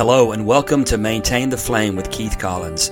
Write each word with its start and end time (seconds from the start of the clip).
Hello, 0.00 0.32
and 0.32 0.46
welcome 0.46 0.82
to 0.84 0.96
Maintain 0.96 1.50
the 1.50 1.58
Flame 1.58 1.94
with 1.94 2.10
Keith 2.10 2.38
Collins, 2.38 2.88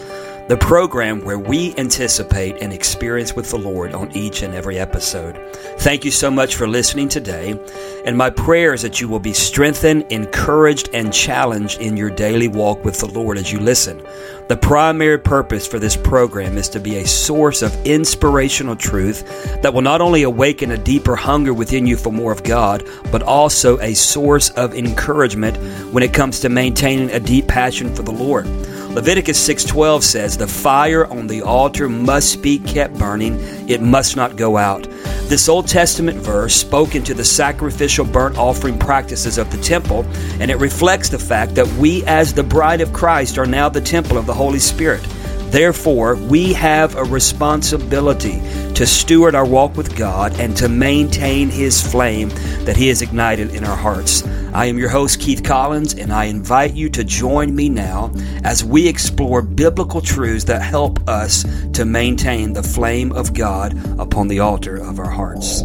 the 0.49 0.59
program 0.61 1.25
where 1.25 1.39
we 1.39 1.75
anticipate 1.79 2.61
an 2.61 2.71
experience 2.71 3.35
with 3.35 3.49
the 3.49 3.57
Lord 3.57 3.95
on 3.95 4.15
each 4.15 4.43
and 4.43 4.53
every 4.55 4.79
episode. 4.79 5.39
Thank 5.79 6.05
you 6.05 6.11
so 6.11 6.31
much 6.31 6.57
for 6.57 6.69
listening 6.69 7.09
today, 7.09 7.59
and 8.05 8.15
my 8.15 8.29
prayer 8.29 8.75
is 8.75 8.83
that 8.83 9.01
you 9.01 9.09
will 9.09 9.21
be 9.21 9.33
strengthened, 9.33 10.05
encouraged, 10.11 10.91
and 10.93 11.11
challenged 11.11 11.81
in 11.81 11.97
your 11.97 12.11
daily 12.11 12.47
walk 12.47 12.85
with 12.85 12.99
the 12.99 13.09
Lord 13.09 13.39
as 13.39 13.51
you 13.51 13.59
listen. 13.59 14.07
The 14.49 14.57
primary 14.57 15.19
purpose 15.19 15.67
for 15.67 15.79
this 15.79 15.95
program 15.95 16.57
is 16.57 16.71
to 16.71 16.81
be 16.81 16.97
a 16.97 17.07
source 17.07 17.61
of 17.61 17.77
inspirational 17.85 18.77
truth 18.77 19.23
that 19.61 19.75
will 19.75 19.83
not 19.83 20.01
only 20.01 20.23
awaken 20.23 20.71
a 20.71 20.79
deeper 20.79 21.17
hunger 21.17 21.53
within 21.53 21.87
you 21.87 21.99
for 21.99 22.11
more 22.11 22.33
of 22.33 22.45
God, 22.45 22.83
but 23.13 23.23
also 23.23 23.79
a 23.81 23.93
source 23.93 24.49
of 24.51 24.75
encouragement 24.75 25.59
when 25.93 26.03
it 26.03 26.15
comes 26.15 26.41
to 26.41 26.49
maintaining 26.49 27.11
a 27.11 27.21
deep 27.21 27.47
passion 27.47 27.95
for 27.95 28.03
the 28.03 28.11
Lord. 28.11 28.47
Leviticus 28.95 29.39
6:12 29.39 30.03
says, 30.03 30.39
"The 30.39 30.47
fire 30.47 31.07
on 31.07 31.27
the 31.27 31.43
altar 31.43 31.91
must 31.91 32.41
be 32.41 32.59
kept 32.59 32.99
burning; 32.99 33.39
it 33.69 33.83
must 33.83 34.17
not 34.17 34.37
go 34.37 34.57
out." 34.57 34.89
This 35.29 35.47
Old 35.47 35.69
Testament 35.69 36.17
verse 36.19 36.55
spoke 36.55 36.95
into 36.95 37.13
the 37.13 37.23
sacrificial 37.23 38.07
burnt 38.07 38.39
offering 38.39 38.79
practices 38.79 39.37
of 39.37 39.51
the 39.51 39.59
temple, 39.59 40.07
and 40.41 40.51
it 40.51 40.59
reflects 40.59 41.11
the 41.11 41.19
fact 41.19 41.55
that 41.57 41.69
we, 41.77 42.03
as 42.07 42.33
the 42.33 42.43
bride 42.43 42.81
of 42.81 42.95
Christ, 42.95 43.37
are 43.37 43.45
now 43.45 43.69
the 43.69 43.83
temple 43.83 44.17
of 44.17 44.25
the 44.25 44.33
Holy 44.39 44.61
Spirit. 44.61 45.03
Therefore, 45.51 46.15
we 46.15 46.53
have 46.53 46.95
a 46.95 47.03
responsibility 47.03 48.41
to 48.75 48.87
steward 48.87 49.35
our 49.35 49.45
walk 49.45 49.77
with 49.77 49.97
God 49.97 50.39
and 50.39 50.57
to 50.59 50.69
maintain 50.69 51.49
His 51.49 51.85
flame 51.85 52.29
that 52.65 52.77
He 52.77 52.87
has 52.87 53.03
ignited 53.03 53.53
in 53.53 53.65
our 53.65 53.77
hearts. 53.77 54.25
I 54.55 54.67
am 54.67 54.79
your 54.79 54.91
host, 54.91 55.19
Keith 55.19 55.43
Collins, 55.43 55.95
and 55.95 56.13
I 56.13 56.27
invite 56.27 56.75
you 56.75 56.89
to 56.91 57.03
join 57.03 57.53
me 57.57 57.69
now 57.69 58.13
as 58.45 58.63
we 58.63 58.87
explore 58.87 59.43
biblical 59.43 60.01
truths 60.01 60.45
that 60.45 60.63
help 60.63 61.01
us 61.09 61.45
to 61.73 61.85
maintain 61.85 62.53
the 62.53 62.63
flame 62.63 63.11
of 63.11 63.35
God 63.35 63.75
upon 63.99 64.29
the 64.29 64.39
altar 64.39 64.77
of 64.77 65.01
our 65.01 65.11
hearts. 65.11 65.63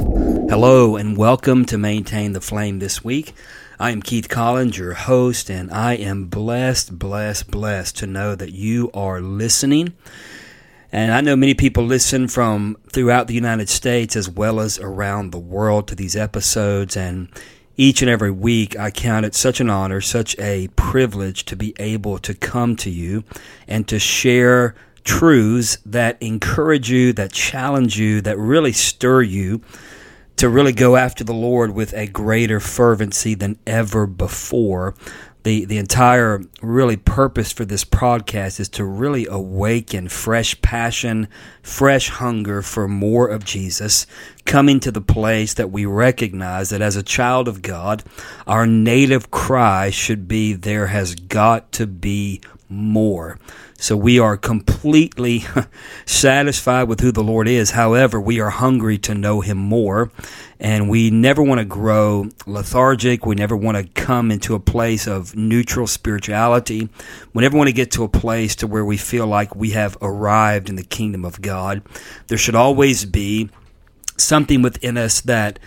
Hello, 0.49 0.95
and 0.95 1.15
welcome 1.15 1.63
to 1.65 1.77
Maintain 1.77 2.31
the 2.31 2.41
Flame 2.41 2.79
this 2.79 3.03
week. 3.03 3.35
I 3.79 3.89
am 3.89 4.03
Keith 4.03 4.29
Collins, 4.29 4.77
your 4.77 4.93
host, 4.93 5.49
and 5.49 5.71
I 5.71 5.93
am 5.95 6.25
blessed, 6.25 6.99
blessed, 6.99 7.49
blessed 7.49 7.97
to 7.97 8.07
know 8.07 8.35
that 8.35 8.51
you 8.51 8.91
are 8.93 9.19
listening. 9.19 9.93
And 10.91 11.11
I 11.11 11.21
know 11.21 11.35
many 11.35 11.55
people 11.55 11.83
listen 11.83 12.27
from 12.27 12.77
throughout 12.91 13.27
the 13.27 13.33
United 13.33 13.69
States 13.69 14.15
as 14.15 14.29
well 14.29 14.59
as 14.59 14.77
around 14.77 15.31
the 15.31 15.39
world 15.39 15.87
to 15.87 15.95
these 15.95 16.15
episodes. 16.15 16.95
And 16.95 17.29
each 17.75 18.03
and 18.03 18.11
every 18.11 18.29
week, 18.29 18.77
I 18.77 18.91
count 18.91 19.25
it 19.25 19.33
such 19.33 19.59
an 19.59 19.71
honor, 19.71 20.01
such 20.01 20.37
a 20.37 20.67
privilege 20.75 21.43
to 21.45 21.55
be 21.55 21.73
able 21.79 22.19
to 22.19 22.35
come 22.35 22.75
to 22.75 22.91
you 22.91 23.23
and 23.67 23.87
to 23.87 23.97
share 23.97 24.75
truths 25.03 25.79
that 25.83 26.21
encourage 26.21 26.91
you, 26.91 27.11
that 27.13 27.33
challenge 27.33 27.97
you, 27.97 28.21
that 28.21 28.37
really 28.37 28.71
stir 28.71 29.23
you 29.23 29.61
to 30.43 30.49
really 30.49 30.73
go 30.73 30.97
after 30.97 31.23
the 31.23 31.33
Lord 31.33 31.73
with 31.73 31.93
a 31.93 32.05
greater 32.05 32.59
fervency 32.59 33.33
than 33.33 33.57
ever 33.65 34.05
before. 34.05 34.93
The, 35.43 35.63
the 35.63 35.77
entire 35.77 36.41
really 36.61 36.97
purpose 36.97 37.53
for 37.53 37.63
this 37.63 37.85
podcast 37.85 38.59
is 38.59 38.67
to 38.69 38.83
really 38.83 39.25
awaken 39.25 40.09
fresh 40.09 40.61
passion, 40.61 41.29
fresh 41.61 42.09
hunger 42.09 42.61
for 42.61 42.89
more 42.89 43.29
of 43.29 43.45
Jesus, 43.45 44.05
coming 44.43 44.81
to 44.81 44.91
the 44.91 44.99
place 44.99 45.53
that 45.53 45.71
we 45.71 45.85
recognize 45.85 46.71
that 46.71 46.81
as 46.81 46.97
a 46.97 47.03
child 47.03 47.47
of 47.47 47.61
God, 47.61 48.03
our 48.45 48.67
native 48.67 49.31
cry 49.31 49.91
should 49.91 50.27
be 50.27 50.51
there 50.51 50.87
has 50.87 51.15
got 51.15 51.71
to 51.71 51.87
be 51.87 52.41
more. 52.73 53.39
So 53.77 53.97
we 53.97 54.17
are 54.17 54.37
completely 54.37 55.45
satisfied 56.05 56.87
with 56.87 57.01
who 57.01 57.11
the 57.11 57.23
Lord 57.23 57.47
is. 57.47 57.71
However, 57.71 58.19
we 58.19 58.39
are 58.39 58.49
hungry 58.49 58.97
to 58.99 59.13
know 59.13 59.41
Him 59.41 59.57
more. 59.57 60.09
And 60.59 60.89
we 60.89 61.11
never 61.11 61.43
want 61.43 61.59
to 61.59 61.65
grow 61.65 62.29
lethargic. 62.45 63.25
We 63.25 63.35
never 63.35 63.57
want 63.57 63.77
to 63.77 64.01
come 64.01 64.31
into 64.31 64.55
a 64.55 64.59
place 64.59 65.07
of 65.07 65.35
neutral 65.35 65.87
spirituality. 65.87 66.87
We 67.33 67.41
never 67.41 67.57
want 67.57 67.67
to 67.67 67.73
get 67.73 67.91
to 67.91 68.03
a 68.03 68.09
place 68.09 68.55
to 68.57 68.67
where 68.67 68.85
we 68.85 68.95
feel 68.95 69.27
like 69.27 69.55
we 69.55 69.71
have 69.71 69.97
arrived 70.01 70.69
in 70.69 70.75
the 70.75 70.83
kingdom 70.83 71.25
of 71.25 71.41
God. 71.41 71.81
There 72.27 72.37
should 72.37 72.55
always 72.55 73.03
be 73.03 73.49
something 74.15 74.61
within 74.61 74.97
us 74.97 75.21
that 75.21 75.59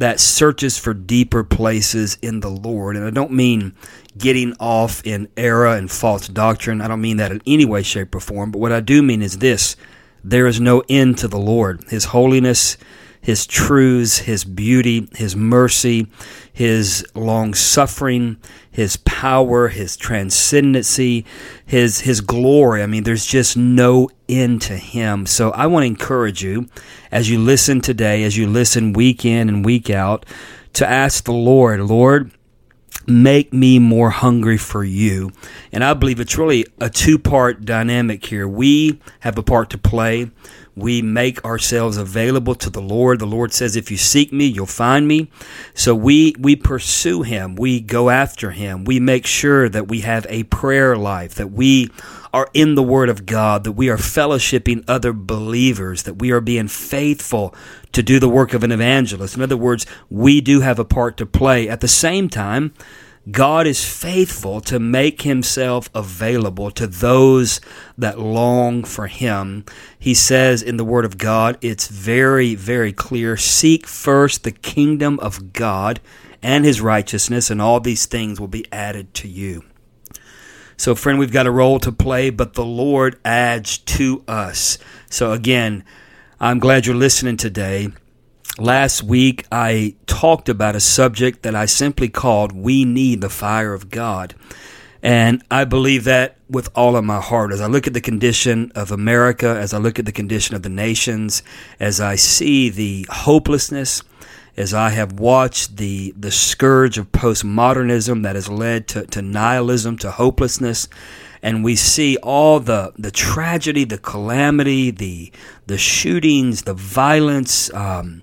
that 0.00 0.18
searches 0.18 0.78
for 0.78 0.94
deeper 0.94 1.44
places 1.44 2.16
in 2.22 2.40
the 2.40 2.48
Lord. 2.48 2.96
And 2.96 3.04
I 3.04 3.10
don't 3.10 3.32
mean 3.32 3.74
getting 4.16 4.54
off 4.58 5.04
in 5.06 5.28
error 5.36 5.74
and 5.74 5.90
false 5.90 6.28
doctrine. 6.28 6.80
I 6.80 6.88
don't 6.88 7.00
mean 7.00 7.18
that 7.18 7.32
in 7.32 7.42
any 7.46 7.64
way, 7.64 7.82
shape, 7.82 8.14
or 8.14 8.20
form. 8.20 8.50
But 8.50 8.58
what 8.58 8.72
I 8.72 8.80
do 8.80 9.02
mean 9.02 9.22
is 9.22 9.38
this 9.38 9.76
there 10.22 10.46
is 10.46 10.60
no 10.60 10.82
end 10.88 11.18
to 11.18 11.28
the 11.28 11.38
Lord. 11.38 11.84
His 11.88 12.06
holiness, 12.06 12.76
His 13.20 13.46
truths, 13.46 14.18
His 14.18 14.44
beauty, 14.44 15.08
His 15.14 15.34
mercy, 15.34 16.08
His 16.52 17.06
long 17.14 17.54
suffering, 17.54 18.36
His 18.70 18.96
power, 18.98 19.68
His 19.68 19.96
transcendency, 19.96 21.24
His, 21.64 22.00
His 22.00 22.20
glory. 22.20 22.82
I 22.82 22.86
mean, 22.86 23.04
there's 23.04 23.26
just 23.26 23.56
no 23.56 24.10
end 24.28 24.62
to 24.62 24.76
Him. 24.76 25.26
So 25.26 25.50
I 25.52 25.66
want 25.66 25.84
to 25.84 25.88
encourage 25.88 26.42
you 26.42 26.68
as 27.10 27.30
you 27.30 27.38
listen 27.38 27.80
today, 27.80 28.24
as 28.24 28.36
you 28.36 28.46
listen 28.46 28.92
week 28.92 29.24
in 29.24 29.48
and 29.48 29.64
week 29.64 29.88
out, 29.88 30.26
to 30.74 30.88
ask 30.88 31.24
the 31.24 31.32
Lord, 31.32 31.80
Lord, 31.80 32.30
make 33.06 33.52
me 33.52 33.78
more 33.78 34.10
hungry 34.10 34.56
for 34.56 34.84
you. 34.84 35.32
And 35.72 35.82
I 35.82 35.94
believe 35.94 36.20
it's 36.20 36.38
really 36.38 36.66
a 36.80 36.90
two 36.90 37.18
part 37.18 37.64
dynamic 37.64 38.24
here. 38.24 38.46
We 38.46 39.00
have 39.20 39.38
a 39.38 39.42
part 39.42 39.70
to 39.70 39.78
play. 39.78 40.30
We 40.80 41.02
make 41.02 41.44
ourselves 41.44 41.96
available 41.96 42.54
to 42.56 42.70
the 42.70 42.80
Lord. 42.80 43.18
The 43.18 43.26
Lord 43.26 43.52
says, 43.52 43.76
if 43.76 43.90
you 43.90 43.96
seek 43.96 44.32
me, 44.32 44.46
you'll 44.46 44.66
find 44.66 45.06
me. 45.06 45.30
So 45.74 45.94
we, 45.94 46.34
we 46.38 46.56
pursue 46.56 47.22
him. 47.22 47.54
We 47.54 47.80
go 47.80 48.10
after 48.10 48.50
him. 48.50 48.84
We 48.84 48.98
make 48.98 49.26
sure 49.26 49.68
that 49.68 49.88
we 49.88 50.00
have 50.00 50.26
a 50.28 50.44
prayer 50.44 50.96
life, 50.96 51.34
that 51.36 51.52
we 51.52 51.90
are 52.32 52.48
in 52.54 52.74
the 52.74 52.82
Word 52.82 53.08
of 53.08 53.26
God, 53.26 53.64
that 53.64 53.72
we 53.72 53.88
are 53.88 53.96
fellowshipping 53.96 54.84
other 54.86 55.12
believers, 55.12 56.04
that 56.04 56.14
we 56.14 56.30
are 56.30 56.40
being 56.40 56.68
faithful 56.68 57.54
to 57.92 58.02
do 58.02 58.18
the 58.18 58.28
work 58.28 58.54
of 58.54 58.62
an 58.62 58.72
evangelist. 58.72 59.36
In 59.36 59.42
other 59.42 59.56
words, 59.56 59.86
we 60.08 60.40
do 60.40 60.60
have 60.60 60.78
a 60.78 60.84
part 60.84 61.16
to 61.16 61.26
play. 61.26 61.68
At 61.68 61.80
the 61.80 61.88
same 61.88 62.28
time, 62.28 62.72
God 63.30 63.66
is 63.66 63.84
faithful 63.84 64.60
to 64.62 64.78
make 64.78 65.22
himself 65.22 65.90
available 65.94 66.70
to 66.70 66.86
those 66.86 67.60
that 67.98 68.18
long 68.18 68.82
for 68.82 69.08
him. 69.08 69.64
He 69.98 70.14
says 70.14 70.62
in 70.62 70.78
the 70.78 70.84
Word 70.84 71.04
of 71.04 71.18
God, 71.18 71.58
it's 71.60 71.88
very, 71.88 72.54
very 72.54 72.92
clear 72.92 73.36
seek 73.36 73.86
first 73.86 74.42
the 74.42 74.50
kingdom 74.50 75.18
of 75.20 75.52
God 75.52 76.00
and 76.42 76.64
his 76.64 76.80
righteousness, 76.80 77.50
and 77.50 77.60
all 77.60 77.80
these 77.80 78.06
things 78.06 78.40
will 78.40 78.48
be 78.48 78.64
added 78.72 79.12
to 79.12 79.28
you. 79.28 79.64
So, 80.78 80.94
friend, 80.94 81.18
we've 81.18 81.30
got 81.30 81.46
a 81.46 81.50
role 81.50 81.78
to 81.80 81.92
play, 81.92 82.30
but 82.30 82.54
the 82.54 82.64
Lord 82.64 83.18
adds 83.22 83.76
to 83.76 84.24
us. 84.26 84.78
So, 85.10 85.32
again, 85.32 85.84
I'm 86.40 86.58
glad 86.58 86.86
you're 86.86 86.96
listening 86.96 87.36
today. 87.36 87.88
Last 88.60 89.02
week, 89.02 89.46
I 89.50 89.94
talked 90.04 90.50
about 90.50 90.76
a 90.76 90.80
subject 90.80 91.44
that 91.44 91.54
I 91.54 91.64
simply 91.64 92.10
called 92.10 92.52
We 92.52 92.84
Need 92.84 93.22
the 93.22 93.30
Fire 93.30 93.72
of 93.72 93.88
God. 93.88 94.34
And 95.02 95.42
I 95.50 95.64
believe 95.64 96.04
that 96.04 96.36
with 96.46 96.68
all 96.74 96.94
of 96.94 97.02
my 97.02 97.22
heart. 97.22 97.52
As 97.52 97.62
I 97.62 97.68
look 97.68 97.86
at 97.86 97.94
the 97.94 98.02
condition 98.02 98.70
of 98.74 98.92
America, 98.92 99.48
as 99.48 99.72
I 99.72 99.78
look 99.78 99.98
at 99.98 100.04
the 100.04 100.12
condition 100.12 100.54
of 100.54 100.62
the 100.62 100.68
nations, 100.68 101.42
as 101.80 102.02
I 102.02 102.16
see 102.16 102.68
the 102.68 103.06
hopelessness, 103.08 104.02
as 104.58 104.74
I 104.74 104.90
have 104.90 105.18
watched 105.18 105.78
the, 105.78 106.12
the 106.14 106.30
scourge 106.30 106.98
of 106.98 107.12
postmodernism 107.12 108.24
that 108.24 108.34
has 108.34 108.50
led 108.50 108.88
to, 108.88 109.06
to 109.06 109.22
nihilism, 109.22 109.96
to 110.00 110.10
hopelessness, 110.10 110.86
and 111.42 111.64
we 111.64 111.76
see 111.76 112.18
all 112.18 112.60
the, 112.60 112.92
the 112.98 113.10
tragedy, 113.10 113.84
the 113.84 113.96
calamity, 113.96 114.90
the, 114.90 115.32
the 115.66 115.78
shootings, 115.78 116.64
the 116.64 116.74
violence, 116.74 117.72
um, 117.72 118.20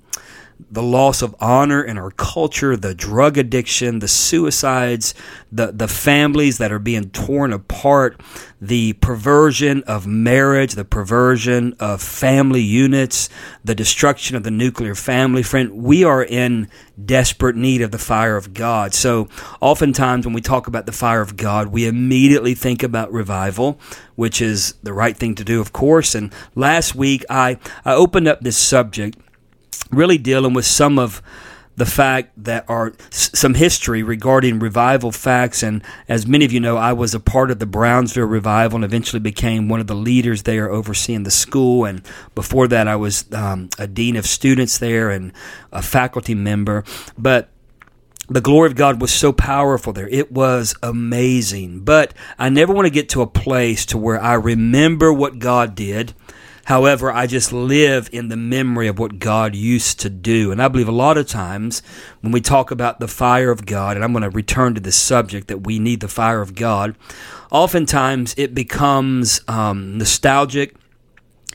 the 0.70 0.84
loss 0.84 1.22
of 1.22 1.36
honor 1.40 1.82
in 1.82 1.98
our 1.98 2.12
culture, 2.12 2.76
the 2.76 2.94
drug 2.94 3.38
addiction, 3.38 4.00
the 4.00 4.08
suicides, 4.08 5.14
the, 5.52 5.72
the 5.72 5.88
families 5.88 6.58
that 6.58 6.72
are 6.72 6.80
being 6.80 7.10
torn 7.12 7.54
apart, 7.54 8.20
the 8.60 8.94
perversion 8.94 9.84
of 9.84 10.06
marriage, 10.06 10.74
the 10.74 10.84
perversion 10.84 11.74
of 11.80 12.02
family 12.02 12.62
units, 12.62 13.30
the 13.64 13.76
destruction 13.76 14.36
of 14.36 14.44
the 14.44 14.52
nuclear 14.52 14.96
family. 14.96 15.42
Friend, 15.42 15.72
we 15.72 16.04
are 16.04 16.24
in 16.24 16.68
desperate 17.04 17.56
need 17.56 17.82
of 17.82 17.92
the 17.92 17.98
fire 17.98 18.36
of 18.36 18.54
God. 18.54 18.94
So 18.94 19.30
oftentimes 19.62 20.26
when 20.26 20.34
we 20.34 20.42
talk 20.42 20.68
about 20.68 20.86
the 20.86 20.92
fire 20.92 21.22
of 21.22 21.38
God, 21.38 21.68
we 21.68 21.88
immediately 21.88 22.56
think 22.56 22.84
about 22.84 23.12
revival, 23.14 23.80
which 24.16 24.42
is 24.42 24.74
the 24.84 24.94
right 24.94 25.16
thing 25.16 25.36
to 25.36 25.44
do, 25.46 25.62
of 25.62 25.72
course. 25.72 26.14
And 26.14 26.34
last 26.56 26.96
week 26.96 27.24
I, 27.30 27.58
I 27.86 27.94
opened 27.94 28.28
up 28.28 28.42
this 28.42 28.58
subject 28.58 29.18
really 29.92 30.18
dealing 30.18 30.54
with 30.54 30.66
some 30.66 31.00
of 31.00 31.22
the 31.78 31.86
fact 31.86 32.32
that 32.44 32.66
are 32.68 32.92
some 33.12 33.54
history 33.54 34.02
regarding 34.02 34.58
revival 34.58 35.12
facts. 35.12 35.62
And 35.62 35.84
as 36.10 36.26
many 36.26 36.44
of 36.44 36.52
you 36.52 36.60
know, 36.60 36.76
I 36.76 36.94
was 36.94 37.14
a 37.14 37.20
part 37.20 37.52
of 37.52 37.60
the 37.60 37.68
Brownsville 37.68 38.26
revival 38.26 38.78
and 38.78 38.86
eventually 38.86 39.20
became 39.20 39.70
one 39.70 39.80
of 39.80 39.86
the 39.86 39.96
leaders 39.96 40.44
there 40.44 40.72
overseeing 40.72 41.22
the 41.22 41.32
school. 41.32 41.86
And 41.86 42.02
before 42.34 42.68
that, 42.70 42.88
I 42.88 42.96
was 42.96 43.32
um, 43.32 43.70
a 43.78 43.86
dean 43.86 44.16
of 44.16 44.26
students 44.26 44.80
there 44.80 45.12
and 45.12 45.32
a 45.72 45.84
faculty 45.84 46.34
member. 46.34 46.84
But 47.16 47.50
the 48.28 48.42
glory 48.42 48.68
of 48.68 48.76
God 48.76 49.00
was 49.00 49.14
so 49.14 49.32
powerful 49.32 49.94
there. 49.94 50.08
It 50.08 50.32
was 50.32 50.76
amazing. 50.82 51.82
But 51.82 52.12
I 52.40 52.50
never 52.50 52.74
want 52.74 52.88
to 52.88 52.92
get 52.92 53.10
to 53.10 53.22
a 53.22 53.28
place 53.28 53.86
to 53.88 54.00
where 54.00 54.20
I 54.20 54.34
remember 54.34 55.14
what 55.14 55.38
God 55.38 55.76
did. 55.76 56.16
However, 56.68 57.10
I 57.10 57.28
just 57.28 57.54
live 57.54 58.10
in 58.12 58.28
the 58.28 58.36
memory 58.36 58.90
of 58.90 59.00
what 59.00 59.20
God 59.20 59.56
used 59.56 60.02
to 60.02 60.10
do. 60.10 60.52
And 60.52 60.62
I 60.62 60.68
believe 60.68 60.90
a 60.90 60.92
lot 60.92 61.18
of 61.18 61.26
times 61.26 61.82
when 62.20 62.34
we 62.34 62.42
talk 62.42 62.72
about 62.72 63.00
the 63.00 63.08
fire 63.08 63.52
of 63.52 63.66
God, 63.66 63.96
and 63.96 64.04
I'm 64.04 64.12
going 64.12 64.24
to 64.24 64.30
return 64.30 64.76
to 64.76 64.82
this 64.82 64.98
subject 64.98 65.48
that 65.48 65.60
we 65.60 65.80
need 65.80 66.02
the 66.02 66.10
fire 66.10 66.42
of 66.42 66.56
God, 66.56 66.98
oftentimes 67.52 68.36
it 68.38 68.54
becomes 68.54 69.40
um, 69.48 69.98
nostalgic 69.98 70.76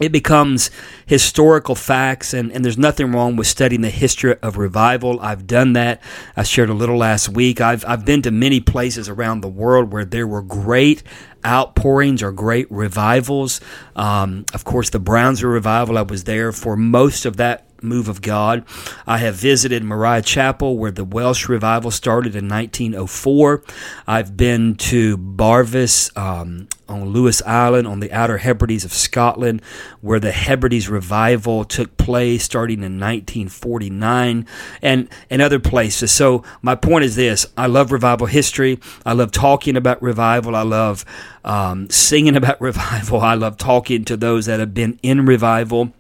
it 0.01 0.11
becomes 0.11 0.71
historical 1.07 1.75
facts, 1.75 2.33
and, 2.33 2.51
and 2.53 2.65
there's 2.65 2.79
nothing 2.79 3.13
wrong 3.13 3.37
with 3.37 3.47
studying 3.47 3.83
the 3.83 3.91
history 3.91 4.35
of 4.43 4.57
revival. 4.57 5.21
I've 5.21 5.47
done 5.47 5.75
that. 5.75 6.03
I 6.35 6.45
shared 6.45 6.71
a 6.71 6.75
little 6.75 6.97
last 6.97 7.29
week. 7.29 7.61
I've, 7.61 7.85
I've 7.87 8.05
been 8.05 8.23
to 8.23 8.31
many 8.31 8.61
places 8.61 9.09
around 9.09 9.43
the 9.43 9.49
world 9.49 9.93
where 9.93 10.07
there 10.07 10.27
were 10.27 10.43
great 10.43 11.03
outpourings 11.45 12.23
or 12.23 12.33
great 12.33 12.71
revivals. 12.71 13.61
Um, 13.95 14.47
of 14.55 14.65
course, 14.65 14.91
the 14.91 14.99
Brownsville 14.99 15.51
revival, 15.51 15.99
I 15.99 16.03
was 16.03 16.25
there 16.25 16.53
for 16.53 16.75
most 16.77 17.27
of 17.27 17.37
that 17.37 17.67
move 17.83 18.09
of 18.09 18.23
God. 18.23 18.65
I 19.07 19.19
have 19.19 19.35
visited 19.35 19.85
Moriah 19.85 20.23
Chapel 20.23 20.79
where 20.79 20.91
the 20.91 21.05
Welsh 21.05 21.49
revival 21.49 21.91
started 21.91 22.35
in 22.35 22.49
1904. 22.49 23.63
I've 24.07 24.37
been 24.37 24.75
to 24.77 25.17
Barvas 25.19 26.17
um, 26.17 26.69
on 26.89 27.07
Lewis 27.07 27.43
Island 27.43 27.87
on 27.87 28.01
the 28.01 28.13
Outer 28.13 28.39
Hebrides 28.39 28.85
of 28.85 28.93
Scotland 28.93 29.63
where 30.01 30.21
the 30.21 30.33
Hebrides 30.33 30.89
revival 30.89 31.65
took 31.65 31.97
place 31.97 32.45
starting 32.45 32.79
in 32.79 33.01
1949 33.01 34.47
and, 34.83 35.09
and 35.31 35.43
other 35.43 35.59
places. 35.59 36.13
So 36.13 36.45
my 36.61 36.75
point 36.75 37.05
is 37.05 37.17
this. 37.17 37.47
I 37.57 37.67
love 37.67 37.93
revival 37.93 38.27
history. 38.27 38.79
I 39.05 39.13
love 39.13 39.33
talking 39.33 39.77
about 39.77 40.03
revival. 40.03 40.55
I 40.55 40.63
love 40.63 41.05
um, 41.45 41.89
singing 41.91 42.37
about 42.43 42.61
revival. 42.61 43.21
I 43.21 43.35
love 43.35 43.57
talking 43.57 44.05
to 44.07 44.17
those 44.17 44.47
that 44.47 44.61
have 44.61 44.75
been 44.75 44.99
in 45.03 45.27
revival. 45.27 45.93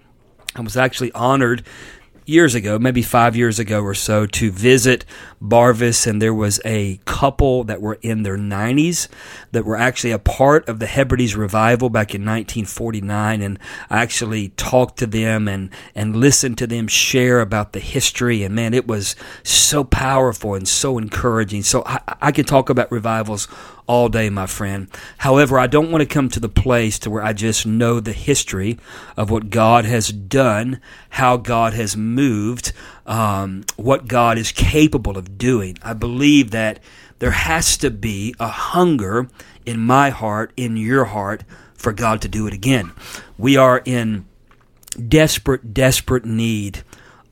I 0.54 0.60
was 0.60 0.76
actually 0.76 1.12
honored 1.12 1.64
years 2.24 2.54
ago, 2.54 2.78
maybe 2.78 3.02
five 3.02 3.34
years 3.34 3.58
ago 3.58 3.82
or 3.82 3.94
so, 3.94 4.26
to 4.26 4.50
visit 4.50 5.04
Barvas, 5.40 6.06
and 6.06 6.22
there 6.22 6.34
was 6.34 6.60
a 6.64 7.00
couple 7.04 7.64
that 7.64 7.80
were 7.80 7.98
in 8.02 8.22
their 8.22 8.36
90s 8.36 9.08
that 9.50 9.64
were 9.64 9.76
actually 9.76 10.12
a 10.12 10.18
part 10.18 10.68
of 10.68 10.78
the 10.78 10.86
Hebrides 10.86 11.34
revival 11.34 11.90
back 11.90 12.14
in 12.14 12.22
1949, 12.22 13.42
and 13.42 13.58
I 13.90 14.02
actually 14.02 14.50
talked 14.50 14.98
to 14.98 15.06
them 15.06 15.48
and 15.48 15.70
and 15.94 16.16
listened 16.16 16.58
to 16.58 16.66
them 16.66 16.86
share 16.86 17.40
about 17.40 17.72
the 17.72 17.80
history, 17.80 18.42
and 18.44 18.54
man, 18.54 18.74
it 18.74 18.86
was 18.86 19.16
so 19.42 19.84
powerful 19.84 20.54
and 20.54 20.68
so 20.68 20.98
encouraging. 20.98 21.62
So 21.62 21.82
I, 21.86 22.00
I 22.20 22.32
can 22.32 22.44
talk 22.44 22.70
about 22.70 22.92
revivals 22.92 23.48
all 23.86 24.08
day, 24.08 24.30
my 24.30 24.46
friend. 24.46 24.88
However, 25.18 25.58
I 25.58 25.66
don't 25.66 25.90
want 25.90 26.02
to 26.02 26.14
come 26.14 26.28
to 26.30 26.40
the 26.40 26.48
place 26.48 26.98
to 27.00 27.10
where 27.10 27.22
I 27.22 27.32
just 27.32 27.66
know 27.66 28.00
the 28.00 28.12
history 28.12 28.78
of 29.16 29.30
what 29.30 29.50
God 29.50 29.84
has 29.84 30.08
done, 30.08 30.80
how 31.10 31.36
God 31.36 31.74
has 31.74 31.96
moved, 31.96 32.72
um, 33.06 33.64
what 33.76 34.08
God 34.08 34.38
is 34.38 34.52
capable 34.52 35.18
of 35.18 35.36
doing. 35.38 35.76
I 35.82 35.94
believe 35.94 36.50
that 36.52 36.80
there 37.18 37.32
has 37.32 37.76
to 37.78 37.90
be 37.90 38.34
a 38.40 38.48
hunger 38.48 39.28
in 39.64 39.80
my 39.80 40.10
heart, 40.10 40.52
in 40.56 40.76
your 40.76 41.06
heart, 41.06 41.44
for 41.74 41.92
God 41.92 42.22
to 42.22 42.28
do 42.28 42.46
it 42.46 42.54
again. 42.54 42.92
We 43.36 43.56
are 43.56 43.82
in 43.84 44.26
desperate, 45.08 45.74
desperate 45.74 46.24
need 46.24 46.82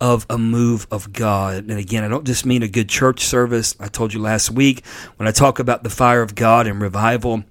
of 0.01 0.27
a 0.31 0.39
move 0.39 0.87
of 0.91 1.13
God. 1.13 1.69
And 1.69 1.79
again, 1.79 2.05
I 2.05 2.09
don't 2.09 2.27
just 2.27 2.47
mean 2.47 2.63
a 2.63 2.69
good 2.69 2.89
church 2.89 3.25
service. 3.25 3.77
I 3.79 3.89
told 3.89 4.15
you 4.15 4.21
last 4.21 4.51
week 4.51 4.85
when 5.17 5.29
I 5.29 5.33
talk 5.33 5.59
about 5.59 5.83
the 5.83 5.91
fire 5.91 6.23
of 6.23 6.35
God 6.35 6.67
and 6.67 6.81
revival, 6.81 7.45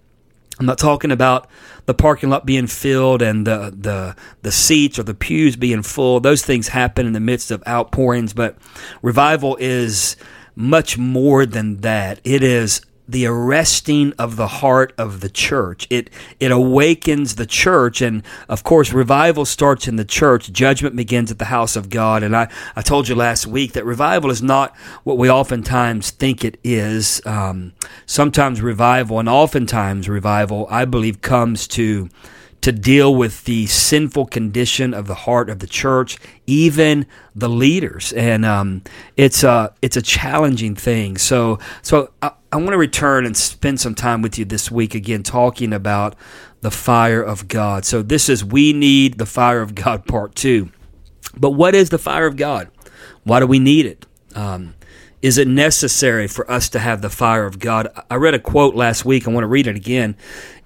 I'm 0.59 0.65
not 0.65 0.77
talking 0.77 1.11
about 1.11 1.47
the 1.85 1.93
parking 1.93 2.29
lot 2.29 2.45
being 2.45 2.67
filled 2.67 3.21
and 3.21 3.47
the, 3.47 3.73
the, 3.75 4.15
the 4.41 4.51
seats 4.51 4.99
or 4.99 5.03
the 5.03 5.13
pews 5.13 5.55
being 5.55 5.83
full. 5.83 6.19
Those 6.19 6.43
things 6.43 6.67
happen 6.67 7.05
in 7.07 7.13
the 7.13 7.19
midst 7.19 7.49
of 7.51 7.63
outpourings, 7.65 8.33
but 8.33 8.57
revival 9.01 9.55
is 9.59 10.17
much 10.55 10.97
more 10.97 11.45
than 11.45 11.77
that. 11.77 12.19
It 12.25 12.43
is 12.43 12.81
the 13.09 13.25
arresting 13.25 14.13
of 14.19 14.35
the 14.35 14.47
heart 14.47 14.93
of 14.97 15.21
the 15.21 15.29
church. 15.29 15.87
It 15.89 16.11
it 16.39 16.51
awakens 16.51 17.35
the 17.35 17.47
church, 17.47 18.01
and 18.01 18.21
of 18.47 18.63
course, 18.63 18.93
revival 18.93 19.45
starts 19.45 19.87
in 19.87 19.95
the 19.95 20.05
church. 20.05 20.51
Judgment 20.51 20.95
begins 20.95 21.31
at 21.31 21.39
the 21.39 21.45
house 21.45 21.75
of 21.75 21.89
God. 21.89 22.21
And 22.21 22.35
I, 22.35 22.49
I 22.75 22.81
told 22.81 23.07
you 23.07 23.15
last 23.15 23.47
week 23.47 23.73
that 23.73 23.83
revival 23.83 24.29
is 24.29 24.43
not 24.43 24.75
what 25.03 25.17
we 25.17 25.29
oftentimes 25.29 26.11
think 26.11 26.45
it 26.45 26.59
is. 26.63 27.21
Um, 27.25 27.73
sometimes 28.05 28.61
revival, 28.61 29.19
and 29.19 29.27
oftentimes 29.27 30.07
revival, 30.07 30.67
I 30.69 30.85
believe, 30.85 31.21
comes 31.21 31.67
to 31.69 32.09
to 32.61 32.71
deal 32.71 33.15
with 33.15 33.45
the 33.45 33.65
sinful 33.67 34.25
condition 34.25 34.93
of 34.93 35.07
the 35.07 35.15
heart 35.15 35.49
of 35.49 35.59
the 35.59 35.67
church, 35.67 36.17
even 36.45 37.05
the 37.33 37.49
leaders, 37.49 38.11
and 38.13 38.45
um, 38.45 38.81
it's 39.15 39.43
a 39.43 39.73
it's 39.81 39.95
a 39.95 40.01
challenging 40.01 40.75
thing. 40.75 41.17
So 41.17 41.59
so 41.81 42.11
I, 42.21 42.31
I 42.51 42.57
want 42.57 42.71
to 42.71 42.77
return 42.77 43.25
and 43.25 43.37
spend 43.37 43.79
some 43.79 43.95
time 43.95 44.21
with 44.21 44.37
you 44.37 44.45
this 44.45 44.69
week 44.69 44.95
again, 44.95 45.23
talking 45.23 45.71
about 45.71 46.15
the 46.61 46.71
fire 46.71 47.21
of 47.21 47.47
God. 47.47 47.85
So 47.85 48.01
this 48.01 48.27
is 48.27 48.43
we 48.43 48.73
need 48.73 49.17
the 49.17 49.25
fire 49.25 49.61
of 49.61 49.75
God 49.75 50.05
part 50.05 50.35
two. 50.35 50.69
But 51.37 51.51
what 51.51 51.75
is 51.75 51.89
the 51.89 51.97
fire 51.99 52.25
of 52.25 52.35
God? 52.35 52.69
Why 53.23 53.39
do 53.39 53.47
we 53.47 53.59
need 53.59 53.85
it? 53.85 54.05
Um, 54.35 54.75
is 55.21 55.37
it 55.37 55.47
necessary 55.47 56.27
for 56.27 56.49
us 56.49 56.69
to 56.69 56.79
have 56.79 57.01
the 57.01 57.09
fire 57.09 57.45
of 57.45 57.59
God? 57.59 57.89
I 58.09 58.15
read 58.15 58.33
a 58.33 58.39
quote 58.39 58.75
last 58.75 59.03
week. 59.03 59.27
I 59.27 59.31
want 59.31 59.43
to 59.43 59.49
read 59.49 59.67
it 59.67 59.75
again. 59.75 60.15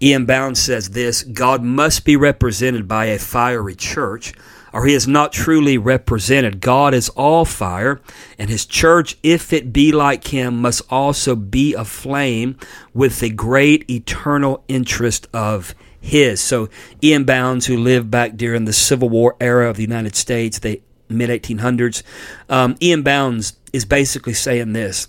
E.M. 0.02 0.26
Bounds 0.26 0.62
says 0.62 0.92
this 0.92 1.24
God 1.24 1.64
must 1.64 2.06
be 2.06 2.16
represented 2.16 2.88
by 2.88 3.06
a 3.06 3.18
fiery 3.18 3.76
church, 3.76 4.34
or 4.72 4.86
he 4.86 4.94
is 4.94 5.08
not 5.08 5.34
truly 5.34 5.78
represented. 5.78 6.62
God 6.62 6.94
is 6.94 7.10
all 7.10 7.46
fire, 7.46 8.00
and 8.38 8.50
his 8.50 8.66
church, 8.66 9.18
if 9.24 9.54
it 9.54 9.74
be 9.74 9.92
like 9.92 10.28
him, 10.28 10.62
must 10.62 10.84
also 10.90 11.36
be 11.36 11.74
aflame 11.74 12.58
with 12.94 13.22
the 13.22 13.32
great 13.32 13.90
eternal 13.90 14.64
interest 14.68 15.28
of 15.34 15.74
his. 16.00 16.42
So, 16.42 16.70
E.M. 17.04 17.24
Bounds, 17.24 17.66
who 17.66 17.78
lived 17.78 18.12
back 18.12 18.36
during 18.36 18.66
the 18.66 18.74
Civil 18.74 19.10
War 19.10 19.36
era 19.40 19.68
of 19.68 19.78
the 19.78 19.84
United 19.84 20.16
States, 20.16 20.60
the 20.60 20.80
mid 21.10 21.30
1800s, 21.30 22.04
um, 22.50 22.76
E.M. 22.82 23.02
Bounds 23.02 23.54
is 23.74 23.84
basically 23.84 24.34
saying 24.34 24.74
this. 24.74 25.08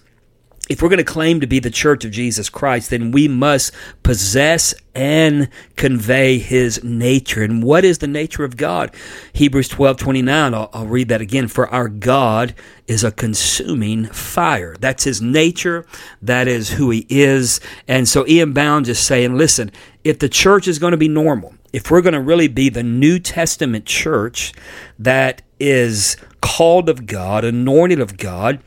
If 0.67 0.81
we're 0.81 0.89
going 0.89 0.97
to 0.97 1.05
claim 1.05 1.41
to 1.41 1.47
be 1.47 1.59
the 1.59 1.71
church 1.71 2.07
of 2.07 2.11
Jesus 2.11 2.49
Christ, 2.49 2.89
then 2.89 3.11
we 3.11 3.29
must 3.29 3.71
possess 4.03 4.73
and 4.95 5.51
convey 5.77 6.39
his 6.39 6.83
nature. 6.83 7.43
And 7.43 7.63
what 7.63 7.85
is 7.85 7.99
the 7.99 8.07
nature 8.07 8.45
of 8.45 8.57
God? 8.57 8.95
Hebrews 9.35 9.69
12 9.69 9.99
29, 9.99 10.55
I'll, 10.55 10.71
I'll, 10.73 10.87
read 10.87 11.09
that 11.11 11.21
again. 11.21 11.49
For 11.49 11.69
our 11.69 11.89
God 11.89 12.55
is 12.87 13.05
a 13.05 13.13
consuming 13.13 14.07
fire. 14.07 14.75
That's 14.81 15.05
his 15.05 15.21
nature. 15.21 15.85
That 16.23 16.49
is 16.49 16.71
who 16.71 16.89
he 16.89 17.05
is. 17.11 17.61
And 17.87 18.09
so 18.09 18.27
E.M. 18.27 18.55
Bounds 18.55 18.89
is 18.89 18.99
saying, 18.99 19.37
listen, 19.37 19.71
if 20.05 20.19
the 20.19 20.29
church 20.29 20.69
is 20.69 20.79
going 20.79 20.91
to 20.93 20.97
be 20.99 21.09
normal, 21.09 21.55
if 21.73 21.91
we're 21.91 22.03
going 22.03 22.15
to 22.15 22.21
really 22.21 22.49
be 22.49 22.69
the 22.69 22.83
New 22.83 23.19
Testament 23.19 23.87
church 23.87 24.53
that 24.99 25.43
is 25.59 26.17
called 26.41 26.89
of 26.89 27.07
God, 27.07 27.45
anointed 27.45 28.01
of 28.01 28.19
God, 28.19 28.61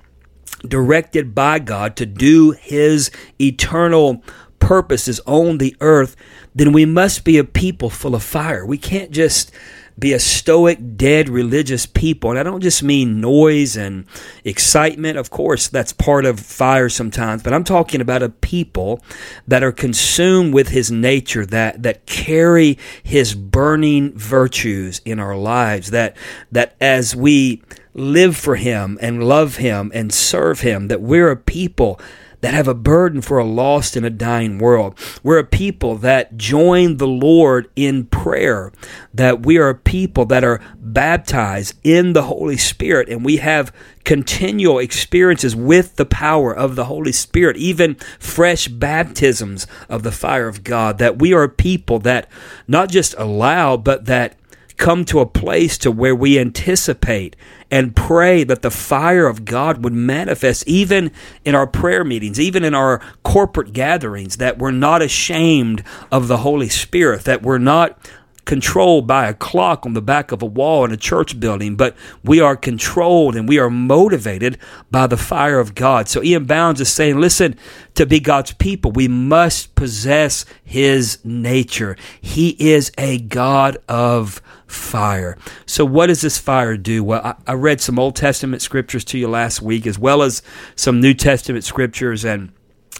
directed 0.67 1.35
by 1.35 1.59
God 1.59 1.95
to 1.97 2.05
do 2.05 2.51
His 2.51 3.11
eternal 3.39 4.23
purposes 4.59 5.21
on 5.27 5.59
the 5.59 5.75
earth, 5.79 6.15
then 6.55 6.73
we 6.73 6.85
must 6.85 7.23
be 7.23 7.37
a 7.37 7.43
people 7.43 7.91
full 7.91 8.15
of 8.15 8.23
fire. 8.23 8.65
We 8.65 8.79
can't 8.79 9.11
just 9.11 9.51
be 9.99 10.13
a 10.13 10.19
stoic, 10.19 10.97
dead 10.97 11.27
religious 11.27 11.85
people. 11.85 12.29
And 12.29 12.39
I 12.39 12.43
don't 12.43 12.61
just 12.61 12.83
mean 12.83 13.19
noise 13.19 13.75
and 13.75 14.05
excitement. 14.43 15.17
Of 15.17 15.29
course, 15.29 15.67
that's 15.67 15.93
part 15.93 16.25
of 16.25 16.39
fire 16.39 16.89
sometimes, 16.89 17.43
but 17.43 17.53
I'm 17.53 17.63
talking 17.63 18.01
about 18.01 18.21
a 18.21 18.29
people 18.29 19.03
that 19.47 19.63
are 19.63 19.71
consumed 19.71 20.53
with 20.53 20.69
his 20.69 20.91
nature, 20.91 21.45
that, 21.47 21.83
that 21.83 22.05
carry 22.05 22.77
his 23.01 23.33
burning 23.33 24.13
virtues 24.13 25.01
in 25.03 25.19
our 25.19 25.35
lives, 25.35 25.91
that, 25.91 26.15
that 26.51 26.75
as 26.79 27.15
we 27.15 27.63
live 27.93 28.37
for 28.37 28.55
him 28.55 28.97
and 29.01 29.23
love 29.23 29.57
him 29.57 29.91
and 29.93 30.13
serve 30.13 30.61
him, 30.61 30.87
that 30.87 31.01
we're 31.01 31.31
a 31.31 31.35
people 31.35 31.99
that 32.41 32.53
have 32.53 32.67
a 32.67 32.73
burden 32.73 33.21
for 33.21 33.37
a 33.37 33.45
lost 33.45 33.95
and 33.95 34.05
a 34.05 34.09
dying 34.09 34.59
world. 34.59 34.97
We're 35.23 35.39
a 35.39 35.43
people 35.43 35.95
that 35.97 36.37
join 36.37 36.97
the 36.97 37.07
Lord 37.07 37.69
in 37.75 38.05
prayer, 38.05 38.71
that 39.13 39.45
we 39.45 39.57
are 39.57 39.69
a 39.69 39.75
people 39.75 40.25
that 40.25 40.43
are 40.43 40.61
baptized 40.79 41.73
in 41.83 42.13
the 42.13 42.23
Holy 42.23 42.57
Spirit, 42.57 43.09
and 43.09 43.25
we 43.25 43.37
have 43.37 43.73
continual 44.03 44.79
experiences 44.79 45.55
with 45.55 45.95
the 45.95 46.05
power 46.05 46.55
of 46.55 46.75
the 46.75 46.85
Holy 46.85 47.11
Spirit, 47.11 47.57
even 47.57 47.95
fresh 48.19 48.67
baptisms 48.67 49.67
of 49.89 50.03
the 50.03 50.11
fire 50.11 50.47
of 50.47 50.63
God, 50.63 50.97
that 50.99 51.19
we 51.19 51.33
are 51.33 51.43
a 51.43 51.49
people 51.49 51.99
that 51.99 52.29
not 52.67 52.89
just 52.89 53.15
allow, 53.17 53.75
but 53.75 54.05
that 54.05 54.35
come 54.77 55.03
to 55.05 55.19
a 55.19 55.25
place 55.25 55.77
to 55.79 55.91
where 55.91 56.15
we 56.15 56.39
anticipate 56.39 57.35
and 57.69 57.95
pray 57.95 58.43
that 58.43 58.61
the 58.61 58.71
fire 58.71 59.27
of 59.27 59.43
God 59.43 59.83
would 59.83 59.93
manifest 59.93 60.65
even 60.67 61.11
in 61.43 61.55
our 61.55 61.67
prayer 61.67 62.03
meetings, 62.03 62.39
even 62.39 62.63
in 62.63 62.73
our 62.73 63.01
corporate 63.23 63.73
gatherings, 63.73 64.37
that 64.37 64.57
we're 64.57 64.71
not 64.71 65.01
ashamed 65.01 65.83
of 66.11 66.27
the 66.27 66.37
Holy 66.37 66.69
Spirit, 66.69 67.25
that 67.25 67.41
we're 67.41 67.57
not 67.57 67.99
controlled 68.45 69.05
by 69.05 69.27
a 69.27 69.33
clock 69.33 69.85
on 69.85 69.93
the 69.93 70.01
back 70.01 70.31
of 70.31 70.41
a 70.41 70.45
wall 70.45 70.85
in 70.85 70.91
a 70.93 70.97
church 70.97 71.37
building, 71.37 71.75
but 71.75 71.95
we 72.23 72.39
are 72.39 72.55
controlled 72.55 73.35
and 73.35 73.47
we 73.47 73.59
are 73.59 73.69
motivated 73.69 74.57
by 74.89 75.05
the 75.05 75.17
fire 75.17 75.59
of 75.59 75.75
God. 75.75 76.07
So 76.07 76.23
E.M. 76.23 76.45
Bounds 76.45 76.79
is 76.79 76.89
saying, 76.89 77.19
listen, 77.19 77.57
to 77.95 78.05
be 78.05 78.21
God's 78.21 78.53
people, 78.53 78.91
we 78.91 79.09
must 79.09 79.75
possess 79.75 80.45
his 80.63 81.19
nature. 81.25 81.97
He 82.21 82.55
is 82.57 82.89
a 82.97 83.19
God 83.19 83.77
of 83.89 84.41
fire. 84.67 85.37
So, 85.65 85.85
what 85.85 86.07
does 86.07 86.21
this 86.21 86.37
fire 86.37 86.77
do? 86.77 87.03
Well, 87.03 87.21
I, 87.23 87.35
I, 87.47 87.53
read 87.53 87.81
some 87.81 87.97
Old 87.97 88.15
Testament 88.15 88.61
scriptures 88.61 89.03
to 89.05 89.17
you 89.17 89.27
last 89.27 89.61
week, 89.61 89.87
as 89.87 89.97
well 89.97 90.21
as 90.21 90.41
some 90.75 90.99
New 91.01 91.13
Testament 91.13 91.63
scriptures, 91.63 92.25
and 92.25 92.51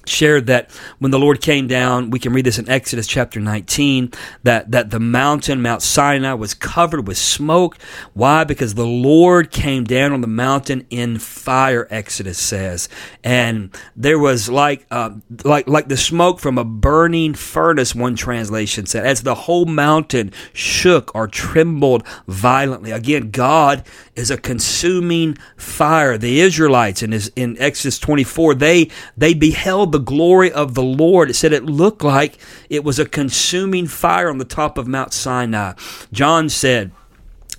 shared 0.10 0.48
that 0.48 0.72
when 1.00 1.12
the 1.12 1.20
Lord 1.20 1.42
came 1.42 1.68
down, 1.68 2.10
we 2.10 2.20
can 2.20 2.34
read 2.34 2.46
this 2.46 2.60
in 2.60 2.70
Exodus 2.70 3.08
chapter 3.08 3.40
19, 3.40 4.12
that, 4.44 4.72
that 4.72 4.90
the 4.90 5.00
mountain, 5.00 5.62
Mount 5.62 5.82
Sinai, 5.82 6.34
was 6.34 6.54
covered 6.54 7.08
with 7.08 7.18
smoke. 7.18 7.78
Why? 8.14 8.44
Because 8.44 8.76
the 8.76 8.86
Lord 8.86 9.52
came 9.52 9.84
down 9.84 10.14
on 10.14 10.22
the 10.22 10.28
mountain 10.28 10.86
in 10.90 11.20
fire, 11.20 11.88
Exodus 11.90 12.38
says. 12.38 12.90
And 13.24 13.76
there 13.96 14.20
was 14.20 14.50
like, 14.50 14.86
uh, 14.92 15.12
like, 15.44 15.68
like 15.68 15.88
the 15.88 15.98
smoke 15.98 16.40
from 16.40 16.58
a 16.58 16.64
burning 16.64 17.34
furnace, 17.34 17.96
one 17.96 18.16
translation 18.16 18.86
said, 18.86 19.06
as 19.06 19.24
the 19.24 19.36
whole 19.36 19.66
mountain 19.66 20.32
shook 20.54 21.14
or 21.16 21.28
trembled 21.28 22.06
violently. 22.28 22.92
Again, 22.92 23.32
God 23.32 23.84
is 24.16 24.32
a 24.32 24.38
consuming 24.38 25.38
fire. 25.56 26.18
The 26.18 26.40
Israelites 26.40 27.04
in, 27.04 27.12
his, 27.12 27.32
in 27.36 27.58
Exodus 27.60 28.00
24, 28.00 28.56
they, 28.56 28.90
they 29.16 29.34
beheld 29.34 29.92
the 29.92 29.97
glory 30.00 30.52
of 30.52 30.74
the 30.74 30.84
Lord. 30.84 31.30
It 31.30 31.36
said 31.36 31.54
it 31.54 31.66
looked 31.66 32.04
like 32.04 32.38
it 32.70 32.84
was 32.84 33.00
a 33.00 33.06
consuming 33.06 33.88
fire 33.88 34.30
on 34.30 34.38
the 34.38 34.46
top 34.46 34.78
of 34.78 34.88
Mount 34.88 35.14
Sinai. 35.14 35.74
John 36.12 36.50
said, 36.50 36.92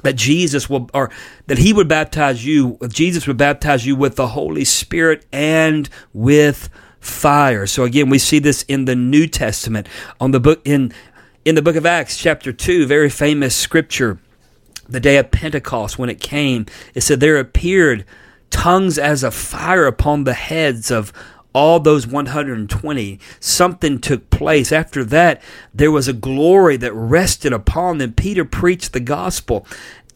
that 0.02 0.14
Jesus 0.14 0.70
will, 0.70 0.88
or 0.94 1.10
that 1.46 1.58
he 1.58 1.72
would 1.72 1.88
baptize 1.88 2.46
you, 2.46 2.78
Jesus 2.88 3.26
would 3.26 3.36
baptize 3.36 3.84
you 3.84 3.96
with 3.96 4.16
the 4.16 4.28
Holy 4.28 4.64
Spirit 4.64 5.26
and 5.32 5.88
with 6.12 6.70
fire. 7.00 7.66
So 7.66 7.84
again, 7.84 8.08
we 8.08 8.18
see 8.18 8.38
this 8.38 8.62
in 8.64 8.84
the 8.84 8.96
New 8.96 9.26
Testament 9.26 9.88
on 10.20 10.30
the 10.30 10.40
book 10.40 10.60
in 10.64 10.92
in 11.44 11.54
the 11.54 11.62
book 11.62 11.76
of 11.76 11.86
Acts, 11.86 12.16
chapter 12.18 12.52
two, 12.52 12.86
very 12.86 13.08
famous 13.08 13.54
scripture. 13.54 14.18
The 14.88 15.00
day 15.00 15.16
of 15.16 15.30
Pentecost, 15.30 15.98
when 15.98 16.10
it 16.10 16.20
came, 16.20 16.66
it 16.94 17.02
said 17.02 17.20
there 17.20 17.38
appeared 17.38 18.04
tongues 18.50 18.98
as 18.98 19.22
a 19.22 19.30
fire 19.30 19.86
upon 19.86 20.24
the 20.24 20.34
heads 20.34 20.90
of 20.90 21.12
all 21.52 21.80
those 21.80 22.06
120, 22.06 23.18
something 23.40 24.00
took 24.00 24.30
place. 24.30 24.70
After 24.70 25.04
that, 25.04 25.42
there 25.74 25.90
was 25.90 26.08
a 26.08 26.12
glory 26.12 26.76
that 26.76 26.92
rested 26.92 27.52
upon 27.52 27.98
them. 27.98 28.12
Peter 28.12 28.44
preached 28.44 28.92
the 28.92 29.00
gospel. 29.00 29.66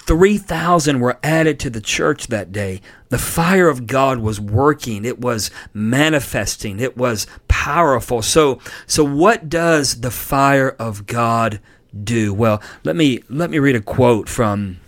3,000 0.05 1.01
were 1.01 1.19
added 1.23 1.61
to 1.61 1.71
the 1.71 1.81
church 1.81 2.27
that 2.27 2.53
day. 2.53 2.81
The 3.09 3.19
fire 3.19 3.69
of 3.69 3.87
God 3.87 4.19
was 4.19 4.41
working. 4.41 5.05
It 5.05 5.21
was 5.21 5.51
manifesting. 5.73 6.81
It 6.81 6.97
was 6.97 7.27
powerful. 7.49 8.21
So, 8.21 8.59
so 8.87 9.05
what 9.05 9.49
does 9.49 10.01
the 10.01 10.11
fire 10.11 10.71
of 10.79 11.07
God 11.07 11.61
do? 12.03 12.35
Well, 12.35 12.61
let 12.85 12.97
me, 12.97 13.23
let 13.29 13.51
me 13.51 13.59
read 13.59 13.77
a 13.77 13.81
quote 13.81 14.29
from 14.29 14.81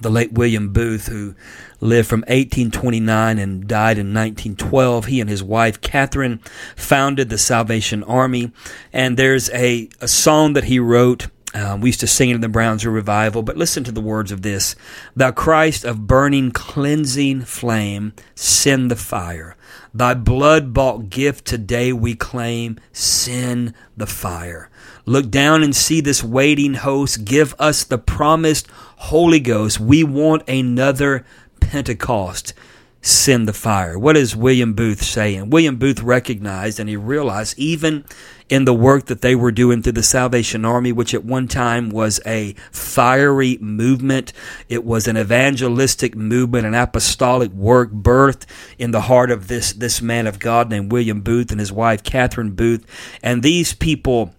the 0.00 0.10
late 0.10 0.32
William 0.32 0.72
Booth, 0.72 1.08
who 1.08 1.34
lived 1.80 2.08
from 2.08 2.20
1829 2.20 3.38
and 3.38 3.66
died 3.66 3.98
in 3.98 4.14
1912. 4.14 5.06
He 5.06 5.20
and 5.20 5.30
his 5.30 5.42
wife, 5.42 5.80
Catherine, 5.80 6.40
founded 6.76 7.30
the 7.30 7.38
Salvation 7.38 8.04
Army. 8.04 8.52
And 8.92 9.16
there's 9.16 9.50
a, 9.50 9.88
a 10.00 10.08
song 10.08 10.52
that 10.52 10.64
he 10.64 10.78
wrote. 10.78 11.28
Um, 11.52 11.80
we 11.80 11.88
used 11.88 12.00
to 12.00 12.06
sing 12.06 12.30
it 12.30 12.36
in 12.36 12.40
the 12.42 12.48
Brownsville 12.48 12.92
Revival, 12.92 13.42
but 13.42 13.56
listen 13.56 13.82
to 13.84 13.92
the 13.92 14.00
words 14.00 14.30
of 14.30 14.42
this. 14.42 14.76
Thou 15.16 15.32
Christ 15.32 15.84
of 15.84 16.06
burning, 16.06 16.52
cleansing 16.52 17.42
flame, 17.42 18.12
send 18.36 18.90
the 18.90 18.96
fire. 18.96 19.56
Thy 19.92 20.14
blood 20.14 20.72
bought 20.72 21.10
gift 21.10 21.44
today 21.44 21.92
we 21.92 22.14
claim, 22.14 22.78
send 22.92 23.74
the 23.96 24.06
fire. 24.06 24.70
Look 25.06 25.28
down 25.28 25.64
and 25.64 25.74
see 25.74 26.00
this 26.00 26.22
waiting 26.22 26.74
host. 26.74 27.24
Give 27.24 27.54
us 27.58 27.82
the 27.82 27.98
promised 27.98 28.68
Holy 28.70 29.40
Ghost. 29.40 29.80
We 29.80 30.04
want 30.04 30.48
another 30.48 31.24
Pentecost. 31.60 32.54
Send 33.02 33.48
the 33.48 33.54
fire. 33.54 33.98
What 33.98 34.14
is 34.14 34.36
William 34.36 34.74
Booth 34.74 35.02
saying? 35.02 35.48
William 35.48 35.76
Booth 35.76 36.02
recognized 36.02 36.78
and 36.78 36.86
he 36.86 36.96
realized 36.96 37.58
even 37.58 38.04
in 38.50 38.66
the 38.66 38.74
work 38.74 39.06
that 39.06 39.22
they 39.22 39.34
were 39.34 39.52
doing 39.52 39.80
through 39.80 39.92
the 39.92 40.02
Salvation 40.02 40.66
Army, 40.66 40.92
which 40.92 41.14
at 41.14 41.24
one 41.24 41.48
time 41.48 41.88
was 41.88 42.20
a 42.26 42.52
fiery 42.72 43.56
movement. 43.58 44.34
It 44.68 44.84
was 44.84 45.08
an 45.08 45.16
evangelistic 45.16 46.14
movement, 46.14 46.66
an 46.66 46.74
apostolic 46.74 47.52
work 47.52 47.90
birthed 47.90 48.44
in 48.78 48.90
the 48.90 49.02
heart 49.02 49.30
of 49.30 49.48
this, 49.48 49.72
this 49.72 50.02
man 50.02 50.26
of 50.26 50.38
God 50.38 50.68
named 50.68 50.92
William 50.92 51.22
Booth 51.22 51.50
and 51.50 51.60
his 51.60 51.72
wife 51.72 52.02
Catherine 52.02 52.52
Booth. 52.52 52.84
And 53.22 53.42
these 53.42 53.72
people 53.72 54.34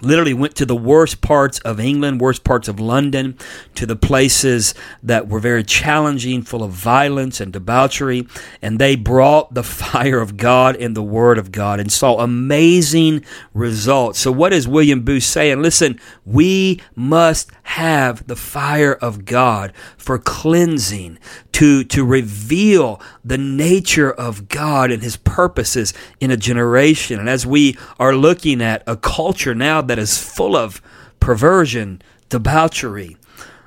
literally 0.00 0.34
went 0.34 0.54
to 0.56 0.66
the 0.66 0.76
worst 0.76 1.20
parts 1.20 1.58
of 1.60 1.80
England, 1.80 2.20
worst 2.20 2.44
parts 2.44 2.68
of 2.68 2.80
London, 2.80 3.36
to 3.74 3.86
the 3.86 3.96
places 3.96 4.74
that 5.02 5.28
were 5.28 5.40
very 5.40 5.64
challenging, 5.64 6.42
full 6.42 6.62
of 6.62 6.72
violence 6.72 7.40
and 7.40 7.52
debauchery, 7.52 8.26
and 8.62 8.78
they 8.78 8.96
brought 8.96 9.54
the 9.54 9.62
fire 9.78 10.20
of 10.20 10.36
God 10.36 10.76
and 10.76 10.96
the 10.96 11.02
Word 11.02 11.38
of 11.38 11.52
God 11.52 11.80
and 11.80 11.90
saw 11.90 12.18
amazing 12.18 13.24
results. 13.54 14.18
So, 14.18 14.32
what 14.32 14.52
is 14.52 14.68
William 14.68 15.02
Booth 15.02 15.24
saying? 15.24 15.62
Listen, 15.62 16.00
we 16.24 16.80
must 16.94 17.50
have 17.64 18.26
the 18.26 18.36
fire 18.36 18.94
of 18.94 19.24
God 19.24 19.72
for 19.96 20.18
cleansing, 20.18 21.18
to, 21.58 21.82
to 21.82 22.04
reveal 22.04 23.00
the 23.24 23.36
nature 23.36 24.12
of 24.12 24.48
God 24.48 24.92
and 24.92 25.02
His 25.02 25.16
purposes 25.16 25.92
in 26.20 26.30
a 26.30 26.36
generation. 26.36 27.18
And 27.18 27.28
as 27.28 27.44
we 27.44 27.76
are 27.98 28.14
looking 28.14 28.62
at 28.62 28.84
a 28.86 28.96
culture 28.96 29.56
now 29.56 29.82
that 29.88 29.98
is 29.98 30.18
full 30.18 30.56
of 30.56 30.80
perversion, 31.20 32.00
debauchery, 32.28 33.16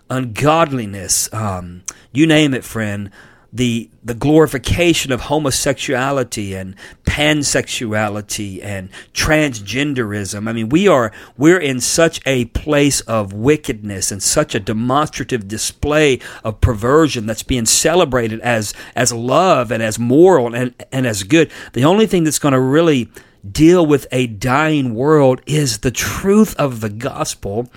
ungodliness, 0.09 1.31
um, 1.33 1.83
you 2.11 2.25
name 2.25 2.53
it, 2.53 2.63
friend, 2.63 3.11
the 3.53 3.89
the 4.03 4.13
glorification 4.13 5.11
of 5.11 5.21
homosexuality 5.21 6.55
and 6.55 6.75
pansexuality 7.03 8.63
and 8.63 8.89
transgenderism. 9.13 10.47
I 10.47 10.53
mean, 10.53 10.69
we 10.69 10.87
are 10.87 11.11
we're 11.37 11.59
in 11.59 11.81
such 11.81 12.21
a 12.25 12.45
place 12.45 13.01
of 13.01 13.33
wickedness 13.33 14.11
and 14.11 14.23
such 14.23 14.55
a 14.55 14.59
demonstrative 14.59 15.47
display 15.47 16.19
of 16.43 16.61
perversion 16.61 17.25
that's 17.25 17.43
being 17.43 17.65
celebrated 17.65 18.39
as 18.39 18.73
as 18.95 19.11
love 19.11 19.71
and 19.71 19.83
as 19.83 19.99
moral 19.99 20.55
and, 20.55 20.73
and 20.91 21.05
as 21.05 21.23
good. 21.23 21.51
The 21.73 21.83
only 21.83 22.07
thing 22.07 22.23
that's 22.23 22.39
going 22.39 22.53
to 22.53 22.59
really 22.59 23.09
deal 23.49 23.85
with 23.85 24.07
a 24.11 24.27
dying 24.27 24.93
world 24.93 25.41
is 25.45 25.79
the 25.79 25.91
truth 25.91 26.55
of 26.57 26.81
the 26.81 26.89
gospel 26.89 27.69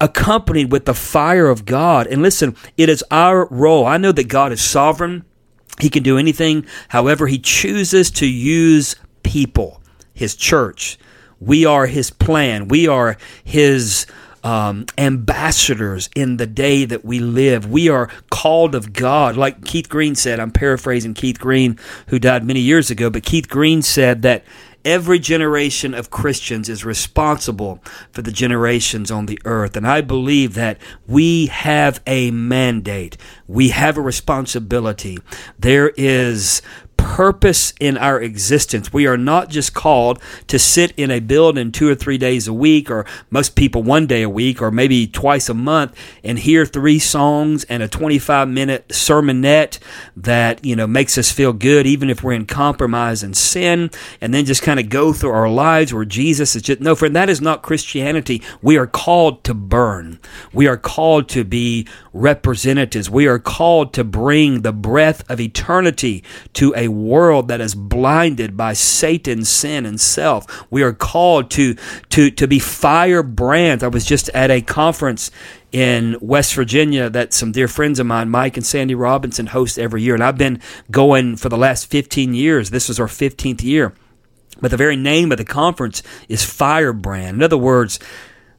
accompanied 0.00 0.72
with 0.72 0.84
the 0.84 0.94
fire 0.94 1.48
of 1.48 1.64
God. 1.64 2.06
And 2.06 2.22
listen, 2.22 2.56
it 2.76 2.88
is 2.88 3.04
our 3.10 3.46
role. 3.46 3.86
I 3.86 3.96
know 3.96 4.12
that 4.12 4.28
God 4.28 4.52
is 4.52 4.60
sovereign. 4.60 5.24
He 5.80 5.90
can 5.90 6.02
do 6.02 6.18
anything. 6.18 6.66
However, 6.88 7.26
he 7.26 7.38
chooses 7.38 8.10
to 8.12 8.26
use 8.26 8.96
people, 9.22 9.82
his 10.14 10.36
church. 10.36 10.98
We 11.40 11.66
are 11.66 11.86
his 11.86 12.10
plan. 12.10 12.68
We 12.68 12.88
are 12.88 13.16
his 13.44 14.06
um, 14.46 14.86
ambassadors 14.96 16.08
in 16.14 16.36
the 16.36 16.46
day 16.46 16.84
that 16.84 17.04
we 17.04 17.18
live. 17.18 17.68
We 17.68 17.88
are 17.88 18.08
called 18.30 18.76
of 18.76 18.92
God. 18.92 19.36
Like 19.36 19.64
Keith 19.64 19.88
Green 19.88 20.14
said, 20.14 20.38
I'm 20.38 20.52
paraphrasing 20.52 21.14
Keith 21.14 21.40
Green, 21.40 21.76
who 22.06 22.20
died 22.20 22.44
many 22.44 22.60
years 22.60 22.88
ago, 22.88 23.10
but 23.10 23.24
Keith 23.24 23.48
Green 23.48 23.82
said 23.82 24.22
that 24.22 24.44
Every 24.84 25.18
generation 25.18 25.94
of 25.94 26.10
Christians 26.10 26.68
is 26.68 26.84
responsible 26.84 27.82
for 28.12 28.22
the 28.22 28.30
generations 28.30 29.10
on 29.10 29.26
the 29.26 29.40
earth. 29.44 29.76
And 29.76 29.84
I 29.84 30.00
believe 30.00 30.54
that 30.54 30.78
we 31.08 31.46
have 31.46 32.00
a 32.06 32.30
mandate. 32.30 33.16
We 33.48 33.70
have 33.70 33.98
a 33.98 34.00
responsibility. 34.00 35.18
There 35.58 35.88
is 35.96 36.62
purpose 37.06 37.72
in 37.78 37.96
our 37.96 38.20
existence. 38.20 38.92
We 38.92 39.06
are 39.06 39.16
not 39.16 39.48
just 39.48 39.72
called 39.72 40.20
to 40.48 40.58
sit 40.58 40.90
in 40.96 41.12
a 41.12 41.20
building 41.20 41.70
two 41.70 41.88
or 41.88 41.94
three 41.94 42.18
days 42.18 42.48
a 42.48 42.52
week, 42.52 42.90
or 42.90 43.06
most 43.30 43.54
people 43.54 43.84
one 43.84 44.08
day 44.08 44.22
a 44.22 44.28
week, 44.28 44.60
or 44.60 44.72
maybe 44.72 45.06
twice 45.06 45.48
a 45.48 45.54
month, 45.54 45.96
and 46.24 46.36
hear 46.36 46.66
three 46.66 46.98
songs 46.98 47.62
and 47.64 47.80
a 47.80 47.86
25 47.88 48.48
minute 48.48 48.88
sermonette 48.88 49.78
that, 50.16 50.64
you 50.64 50.74
know, 50.74 50.88
makes 50.88 51.16
us 51.16 51.30
feel 51.30 51.52
good, 51.52 51.86
even 51.86 52.10
if 52.10 52.24
we're 52.24 52.32
in 52.32 52.44
compromise 52.44 53.22
and 53.22 53.36
sin, 53.36 53.88
and 54.20 54.34
then 54.34 54.44
just 54.44 54.62
kind 54.62 54.80
of 54.80 54.88
go 54.88 55.12
through 55.12 55.30
our 55.30 55.48
lives 55.48 55.94
where 55.94 56.04
Jesus 56.04 56.56
is 56.56 56.62
just, 56.62 56.80
no, 56.80 56.96
friend, 56.96 57.14
that 57.14 57.30
is 57.30 57.40
not 57.40 57.62
Christianity. 57.62 58.42
We 58.60 58.76
are 58.76 58.86
called 58.88 59.44
to 59.44 59.54
burn. 59.54 60.18
We 60.52 60.66
are 60.66 60.76
called 60.76 61.28
to 61.28 61.44
be 61.44 61.86
representatives. 62.12 63.08
We 63.08 63.28
are 63.28 63.38
called 63.38 63.92
to 63.94 64.02
bring 64.02 64.62
the 64.62 64.72
breath 64.72 65.22
of 65.30 65.38
eternity 65.38 66.24
to 66.54 66.74
a 66.76 66.95
world 67.04 67.48
that 67.48 67.60
is 67.60 67.74
blinded 67.74 68.56
by 68.56 68.72
Satan's 68.72 69.48
sin 69.48 69.86
and 69.86 70.00
self. 70.00 70.70
We 70.70 70.82
are 70.82 70.92
called 70.92 71.50
to, 71.52 71.74
to, 72.10 72.30
to 72.30 72.46
be 72.46 72.58
firebrands. 72.58 73.82
I 73.82 73.88
was 73.88 74.04
just 74.04 74.28
at 74.30 74.50
a 74.50 74.60
conference 74.62 75.30
in 75.72 76.16
West 76.20 76.54
Virginia 76.54 77.10
that 77.10 77.34
some 77.34 77.52
dear 77.52 77.68
friends 77.68 77.98
of 77.98 78.06
mine, 78.06 78.30
Mike 78.30 78.56
and 78.56 78.64
Sandy 78.64 78.94
Robinson, 78.94 79.46
host 79.46 79.78
every 79.78 80.02
year. 80.02 80.14
And 80.14 80.24
I've 80.24 80.38
been 80.38 80.60
going 80.90 81.36
for 81.36 81.48
the 81.48 81.58
last 81.58 81.86
15 81.90 82.34
years. 82.34 82.70
This 82.70 82.88
is 82.88 82.98
our 82.98 83.06
15th 83.06 83.62
year. 83.62 83.92
But 84.60 84.70
the 84.70 84.76
very 84.76 84.96
name 84.96 85.32
of 85.32 85.38
the 85.38 85.44
conference 85.44 86.02
is 86.28 86.44
Firebrand. 86.44 87.36
In 87.36 87.42
other 87.42 87.58
words, 87.58 87.98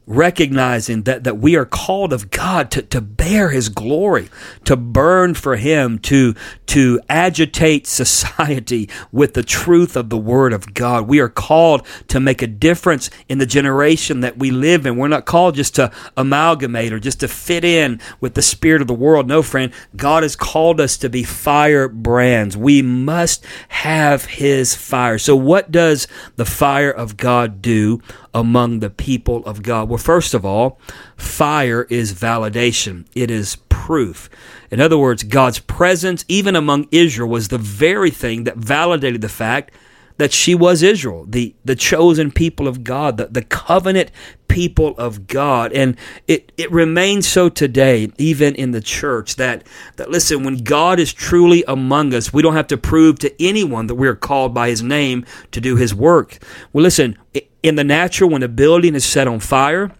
recognizing 0.08 1.02
that, 1.02 1.24
that 1.24 1.36
we 1.36 1.54
are 1.54 1.66
called 1.66 2.14
of 2.14 2.30
God 2.30 2.70
to, 2.70 2.82
to 2.82 3.00
bear 3.02 3.50
His 3.50 3.68
glory, 3.68 4.30
to 4.64 4.74
burn 4.74 5.34
for 5.34 5.56
Him, 5.56 5.98
to, 6.00 6.34
to 6.66 6.98
agitate 7.10 7.86
society 7.98 8.88
with 9.12 9.34
the 9.34 9.42
truth 9.42 9.96
of 9.96 10.08
the 10.08 10.16
Word 10.16 10.54
of 10.54 10.72
God. 10.72 11.06
We 11.06 11.20
are 11.20 11.28
called 11.28 11.86
to 12.08 12.20
make 12.20 12.40
a 12.40 12.46
difference 12.46 13.10
in 13.28 13.36
the 13.36 13.46
generation 13.46 14.20
that 14.20 14.38
we 14.38 14.50
live 14.50 14.86
in. 14.86 14.96
We're 14.96 15.08
not 15.08 15.26
called 15.26 15.54
just 15.54 15.74
to 15.74 15.92
amalgamate 16.16 16.92
or 16.92 16.98
just 16.98 17.20
to 17.20 17.28
fit 17.28 17.64
in 17.64 18.00
with 18.18 18.32
the 18.32 18.42
spirit 18.42 18.80
of 18.80 18.88
the 18.88 18.94
world. 18.94 19.28
No, 19.28 19.42
friend, 19.42 19.72
God 19.94 20.22
has 20.22 20.36
called 20.36 20.80
us 20.80 20.96
to 20.98 21.10
be 21.10 21.22
firebrands. 21.22 22.56
We 22.56 22.80
must 22.80 23.44
have 23.68 24.24
His 24.24 24.74
fire. 24.74 25.18
So, 25.18 25.36
what 25.36 25.70
does 25.70 26.08
the 26.36 26.46
fire 26.46 26.90
of 26.90 27.18
God 27.18 27.60
do 27.60 28.00
among 28.32 28.80
the 28.80 28.90
people 28.90 29.44
of 29.44 29.62
God? 29.62 29.88
Well, 29.88 29.97
first 29.98 30.34
of 30.34 30.44
all, 30.44 30.80
fire 31.16 31.84
is 31.84 32.12
validation, 32.12 33.06
it 33.14 33.30
is 33.30 33.56
proof. 33.68 34.28
In 34.70 34.80
other 34.80 34.98
words, 34.98 35.22
God's 35.22 35.58
presence, 35.60 36.24
even 36.28 36.56
among 36.56 36.88
Israel, 36.90 37.28
was 37.28 37.48
the 37.48 37.58
very 37.58 38.10
thing 38.10 38.44
that 38.44 38.56
validated 38.56 39.20
the 39.20 39.28
fact 39.28 39.72
that 40.18 40.32
she 40.32 40.54
was 40.54 40.82
Israel, 40.82 41.24
the, 41.26 41.54
the 41.64 41.76
chosen 41.76 42.30
people 42.30 42.68
of 42.68 42.84
God, 42.84 43.16
the, 43.16 43.26
the 43.26 43.42
covenant 43.42 44.10
people 44.48 44.94
of 44.98 45.26
God. 45.28 45.72
And 45.72 45.96
it, 46.26 46.52
it 46.56 46.70
remains 46.72 47.26
so 47.26 47.48
today, 47.48 48.10
even 48.18 48.54
in 48.56 48.72
the 48.72 48.80
church, 48.80 49.36
that, 49.36 49.64
that 49.96 50.10
listen, 50.10 50.42
when 50.42 50.58
God 50.58 50.98
is 50.98 51.12
truly 51.12 51.64
among 51.68 52.12
us, 52.12 52.32
we 52.32 52.42
don't 52.42 52.56
have 52.56 52.66
to 52.68 52.76
prove 52.76 53.20
to 53.20 53.42
anyone 53.42 53.86
that 53.86 53.94
we 53.94 54.08
are 54.08 54.16
called 54.16 54.52
by 54.52 54.68
his 54.68 54.82
name 54.82 55.24
to 55.52 55.60
do 55.60 55.76
his 55.76 55.94
work. 55.94 56.38
Well, 56.72 56.82
listen, 56.82 57.16
in 57.62 57.74
the 57.74 57.84
natural, 57.84 58.30
when 58.30 58.42
a 58.42 58.48
building 58.48 58.94
is 58.94 59.04
set 59.04 59.28
on 59.28 59.40
fire, 59.40 59.92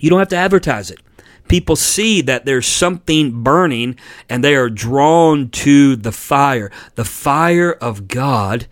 you 0.00 0.10
don't 0.10 0.18
have 0.18 0.28
to 0.28 0.36
advertise 0.36 0.90
it. 0.90 1.00
People 1.48 1.76
see 1.76 2.22
that 2.22 2.44
there's 2.44 2.66
something 2.66 3.42
burning 3.42 3.96
and 4.28 4.42
they 4.42 4.56
are 4.56 4.68
drawn 4.68 5.48
to 5.50 5.94
the 5.96 6.12
fire. 6.12 6.72
The 6.96 7.04
fire 7.04 7.72
of 7.72 8.08
God 8.08 8.66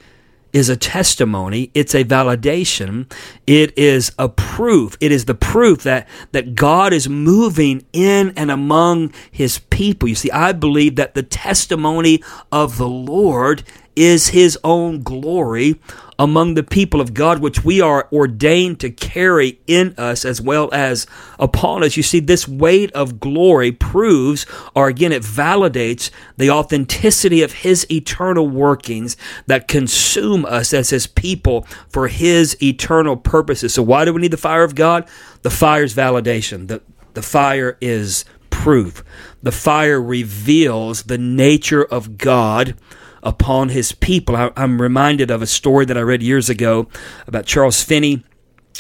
is 0.53 0.69
a 0.69 0.77
testimony, 0.77 1.73
it's 1.75 1.97
a 1.97 2.05
validation, 2.05 3.11
it 3.45 3.77
is 3.77 4.13
a 4.21 4.29
proof. 4.29 4.97
It 5.01 5.11
is 5.11 5.25
the 5.25 5.35
proof 5.35 5.83
that, 5.83 6.09
that 6.31 6.55
God 6.55 6.93
is 6.93 7.09
moving 7.09 7.85
in 7.93 8.33
and 8.37 8.53
among 8.53 9.13
his 9.33 9.59
people. 9.59 10.09
You 10.09 10.15
see, 10.15 10.31
I 10.31 10.53
believe 10.53 10.95
that 10.95 11.15
the 11.15 11.25
testimony 11.25 12.23
of 12.53 12.79
the 12.79 12.89
Lord 12.89 13.65
is 13.97 14.29
his 14.29 14.57
own 14.63 15.03
glory 15.03 15.81
among 16.19 16.55
the 16.55 16.63
people 16.63 17.01
of 17.01 17.15
God, 17.15 17.41
which 17.41 17.65
we 17.65 17.81
are 17.81 18.09
ordained 18.13 18.81
to 18.81 18.91
carry 18.91 19.61
in 19.67 19.95
us 19.99 20.25
as 20.25 20.41
well 20.41 20.69
as 20.73 21.07
upon 21.39 21.83
us. 21.83 21.97
You 21.97 22.03
see, 22.03 22.21
this 22.21 22.47
weight 22.47 22.93
of 22.93 23.21
glory 23.21 23.73
proves, 23.73 24.47
or 24.75 24.89
again, 24.89 25.13
it 25.13 25.23
validates 25.23 26.11
the 26.37 26.51
authenticity 26.51 27.43
of 27.43 27.53
His 27.53 27.87
eternal 27.91 28.49
workings 28.49 29.17
that 29.47 29.69
consume 29.69 30.45
us 30.45 30.73
as 30.73 30.91
His 30.91 31.07
people 31.07 31.67
for 31.89 32.09
His 32.09 32.57
eternal 32.63 33.17
purposes. 33.17 33.75
So, 33.75 33.83
why 33.83 34.05
do 34.05 34.13
we 34.13 34.21
need 34.21 34.31
the 34.31 34.37
fire 34.37 34.65
of 34.65 34.75
God? 34.75 35.09
The 35.43 35.51
fire 35.51 35.83
is 35.83 35.95
validation, 35.95 36.69
the, 36.69 36.83
the 37.15 37.23
fire 37.23 37.77
is 37.81 38.25
proof. 38.51 39.05
The 39.43 39.53
fire 39.53 40.01
reveals 40.01 41.03
the 41.03 41.19
nature 41.19 41.85
of 41.85 42.17
God 42.17 42.75
upon 43.25 43.71
his 43.71 43.91
people. 43.91 44.37
I, 44.37 44.53
am 44.57 44.81
reminded 44.81 45.31
of 45.31 45.43
a 45.43 45.47
story 45.47 45.85
that 45.87 45.99
I 45.99 46.03
read 46.03 46.23
years 46.23 46.49
ago 46.49 46.87
about 47.27 47.47
Charles 47.47 47.83
Finney 47.83 48.23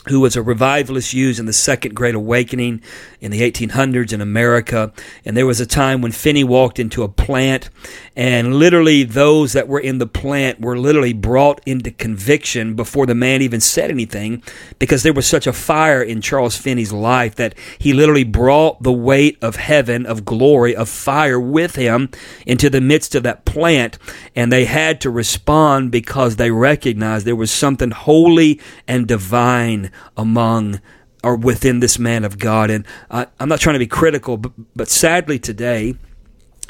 who 0.08 0.20
was 0.20 0.36
a 0.36 0.42
revivalist 0.42 1.14
used 1.14 1.40
in 1.40 1.46
the 1.46 1.52
Second 1.52 1.94
Great 1.94 2.14
Awakening 2.14 2.82
in 3.20 3.30
the 3.30 3.40
1800s 3.40 4.12
in 4.12 4.20
America. 4.20 4.92
And 5.24 5.36
there 5.36 5.46
was 5.46 5.60
a 5.60 5.66
time 5.66 6.02
when 6.02 6.12
Finney 6.12 6.44
walked 6.44 6.78
into 6.78 7.02
a 7.02 7.08
plant, 7.08 7.70
and 8.16 8.54
literally 8.54 9.02
those 9.02 9.54
that 9.54 9.66
were 9.66 9.80
in 9.80 9.98
the 9.98 10.06
plant 10.06 10.60
were 10.60 10.78
literally 10.78 11.12
brought 11.12 11.60
into 11.66 11.90
conviction 11.90 12.74
before 12.74 13.06
the 13.06 13.14
man 13.14 13.42
even 13.42 13.60
said 13.60 13.90
anything 13.90 14.40
because 14.78 15.02
there 15.02 15.12
was 15.12 15.26
such 15.26 15.48
a 15.48 15.52
fire 15.52 16.00
in 16.00 16.20
Charles 16.20 16.56
Finney's 16.56 16.92
life 16.92 17.34
that 17.34 17.56
he 17.78 17.92
literally 17.92 18.22
brought 18.22 18.82
the 18.84 18.92
weight 18.92 19.36
of 19.42 19.56
heaven, 19.56 20.06
of 20.06 20.24
glory, 20.24 20.76
of 20.76 20.88
fire 20.88 21.40
with 21.40 21.74
him 21.74 22.08
into 22.46 22.70
the 22.70 22.80
midst 22.80 23.16
of 23.16 23.24
that 23.24 23.44
plant. 23.44 23.98
And 24.36 24.52
they 24.52 24.66
had 24.66 25.00
to 25.00 25.10
respond 25.10 25.90
because 25.90 26.36
they 26.36 26.52
recognized 26.52 27.26
there 27.26 27.34
was 27.34 27.50
something 27.50 27.90
holy 27.90 28.60
and 28.86 29.08
divine 29.08 29.90
among 30.16 30.80
or 31.24 31.34
within 31.34 31.80
this 31.80 31.98
man 31.98 32.22
of 32.22 32.38
God. 32.38 32.70
And 32.70 32.86
I, 33.10 33.26
am 33.40 33.48
not 33.48 33.58
trying 33.58 33.74
to 33.74 33.80
be 33.80 33.86
critical, 33.88 34.36
but, 34.36 34.52
but 34.76 34.88
sadly 34.88 35.38
today, 35.38 35.96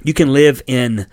you 0.04 0.14
can 0.14 0.32
live 0.32 0.62
in 0.66 1.06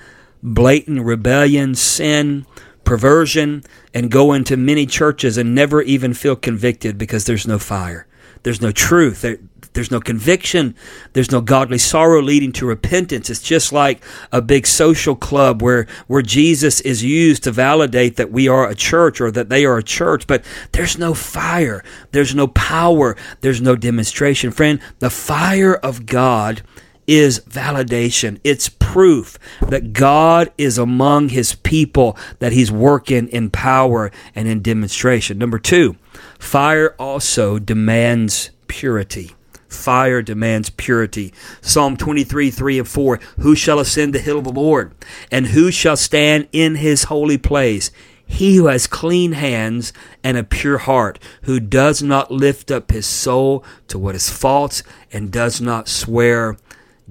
blatant 0.43 1.01
rebellion, 1.01 1.75
sin, 1.75 2.45
perversion, 2.83 3.63
and 3.93 4.11
go 4.11 4.33
into 4.33 4.57
many 4.57 4.85
churches 4.85 5.37
and 5.37 5.53
never 5.53 5.81
even 5.81 6.13
feel 6.13 6.35
convicted 6.35 6.97
because 6.97 7.25
there's 7.25 7.47
no 7.47 7.59
fire. 7.59 8.07
There's 8.43 8.61
no 8.61 8.71
truth. 8.71 9.21
There, 9.21 9.37
there's 9.73 9.91
no 9.91 10.01
conviction. 10.01 10.75
There's 11.13 11.31
no 11.31 11.41
godly 11.41 11.77
sorrow 11.77 12.21
leading 12.21 12.51
to 12.53 12.65
repentance. 12.65 13.29
It's 13.29 13.41
just 13.41 13.71
like 13.71 14.03
a 14.31 14.41
big 14.41 14.67
social 14.67 15.15
club 15.15 15.61
where, 15.61 15.87
where 16.07 16.21
Jesus 16.21 16.81
is 16.81 17.03
used 17.03 17.43
to 17.43 17.51
validate 17.51 18.17
that 18.17 18.31
we 18.31 18.47
are 18.47 18.67
a 18.67 18.75
church 18.75 19.21
or 19.21 19.31
that 19.31 19.49
they 19.49 19.63
are 19.63 19.77
a 19.77 19.83
church, 19.83 20.27
but 20.27 20.43
there's 20.73 20.97
no 20.97 21.13
fire. 21.13 21.83
There's 22.11 22.35
no 22.35 22.47
power. 22.47 23.15
There's 23.41 23.61
no 23.61 23.75
demonstration. 23.75 24.51
Friend, 24.51 24.81
the 24.99 25.09
fire 25.09 25.75
of 25.75 26.05
God 26.05 26.63
is 27.11 27.41
validation. 27.41 28.39
It's 28.41 28.69
proof 28.69 29.37
that 29.67 29.91
God 29.91 30.49
is 30.57 30.77
among 30.77 31.27
his 31.27 31.55
people, 31.55 32.17
that 32.39 32.53
he's 32.53 32.71
working 32.71 33.27
in 33.27 33.49
power 33.49 34.11
and 34.33 34.47
in 34.47 34.61
demonstration. 34.61 35.37
Number 35.37 35.59
two, 35.59 35.97
fire 36.39 36.95
also 36.97 37.59
demands 37.59 38.51
purity. 38.67 39.31
Fire 39.67 40.21
demands 40.21 40.69
purity. 40.69 41.33
Psalm 41.59 41.97
23, 41.97 42.49
3 42.49 42.79
and 42.79 42.87
4. 42.87 43.19
Who 43.39 43.55
shall 43.55 43.79
ascend 43.79 44.15
the 44.15 44.19
hill 44.19 44.37
of 44.37 44.45
the 44.45 44.51
Lord? 44.53 44.93
And 45.29 45.47
who 45.47 45.69
shall 45.69 45.97
stand 45.97 46.47
in 46.53 46.75
his 46.75 47.05
holy 47.05 47.37
place? 47.37 47.91
He 48.25 48.55
who 48.55 48.67
has 48.67 48.87
clean 48.87 49.33
hands 49.33 49.91
and 50.23 50.37
a 50.37 50.45
pure 50.45 50.77
heart, 50.77 51.19
who 51.41 51.59
does 51.59 52.01
not 52.01 52.31
lift 52.31 52.71
up 52.71 52.91
his 52.91 53.05
soul 53.05 53.65
to 53.89 53.99
what 53.99 54.15
is 54.15 54.29
false 54.29 54.83
and 55.11 55.29
does 55.29 55.59
not 55.59 55.89
swear 55.89 56.55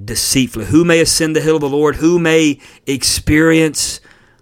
deceitfully. 0.04 0.66
Who 0.66 0.84
may 0.84 1.00
ascend 1.00 1.34
the 1.34 1.40
hill 1.40 1.56
of 1.56 1.60
the 1.62 1.68
Lord? 1.68 1.96
Who 1.96 2.18
may 2.18 2.58
experience 2.86 4.00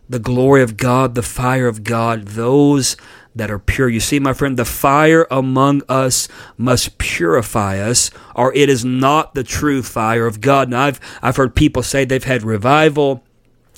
the 0.08 0.18
glory 0.18 0.62
of 0.62 0.76
God, 0.76 1.14
the 1.14 1.22
fire 1.22 1.68
of 1.68 1.84
God? 1.84 2.28
Those 2.28 2.96
that 3.38 3.50
are 3.50 3.58
pure. 3.58 3.88
You 3.88 4.00
see, 4.00 4.18
my 4.18 4.32
friend, 4.32 4.56
the 4.56 4.64
fire 4.64 5.26
among 5.30 5.82
us 5.88 6.28
must 6.56 6.98
purify 6.98 7.78
us, 7.78 8.10
or 8.34 8.52
it 8.54 8.68
is 8.68 8.84
not 8.84 9.34
the 9.34 9.44
true 9.44 9.82
fire 9.82 10.26
of 10.26 10.40
God. 10.40 10.68
Now, 10.68 10.84
I've, 10.84 11.00
I've 11.22 11.36
heard 11.36 11.54
people 11.54 11.82
say 11.82 12.04
they've 12.04 12.22
had 12.22 12.42
revival, 12.42 13.22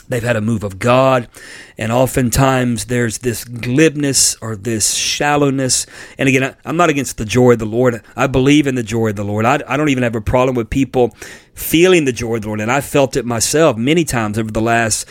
they've 0.08 0.22
had 0.22 0.36
a 0.36 0.40
move 0.40 0.64
of 0.64 0.78
God, 0.78 1.28
and 1.76 1.92
oftentimes 1.92 2.86
there's 2.86 3.18
this 3.18 3.44
glibness 3.44 4.36
or 4.40 4.56
this 4.56 4.94
shallowness. 4.94 5.86
And 6.18 6.28
again, 6.28 6.56
I'm 6.64 6.76
not 6.76 6.90
against 6.90 7.18
the 7.18 7.24
joy 7.24 7.52
of 7.52 7.58
the 7.58 7.66
Lord. 7.66 8.02
I 8.16 8.26
believe 8.26 8.66
in 8.66 8.74
the 8.76 8.82
joy 8.82 9.08
of 9.08 9.16
the 9.16 9.24
Lord. 9.24 9.44
I, 9.44 9.60
I 9.68 9.76
don't 9.76 9.90
even 9.90 10.02
have 10.02 10.16
a 10.16 10.20
problem 10.20 10.56
with 10.56 10.70
people 10.70 11.14
feeling 11.60 12.04
the 12.04 12.12
joy 12.12 12.36
of 12.36 12.42
the 12.42 12.48
Lord, 12.48 12.60
and 12.60 12.72
I 12.72 12.80
felt 12.80 13.16
it 13.16 13.24
myself 13.24 13.76
many 13.76 14.04
times 14.04 14.38
over 14.38 14.50
the 14.50 14.60
last 14.60 15.06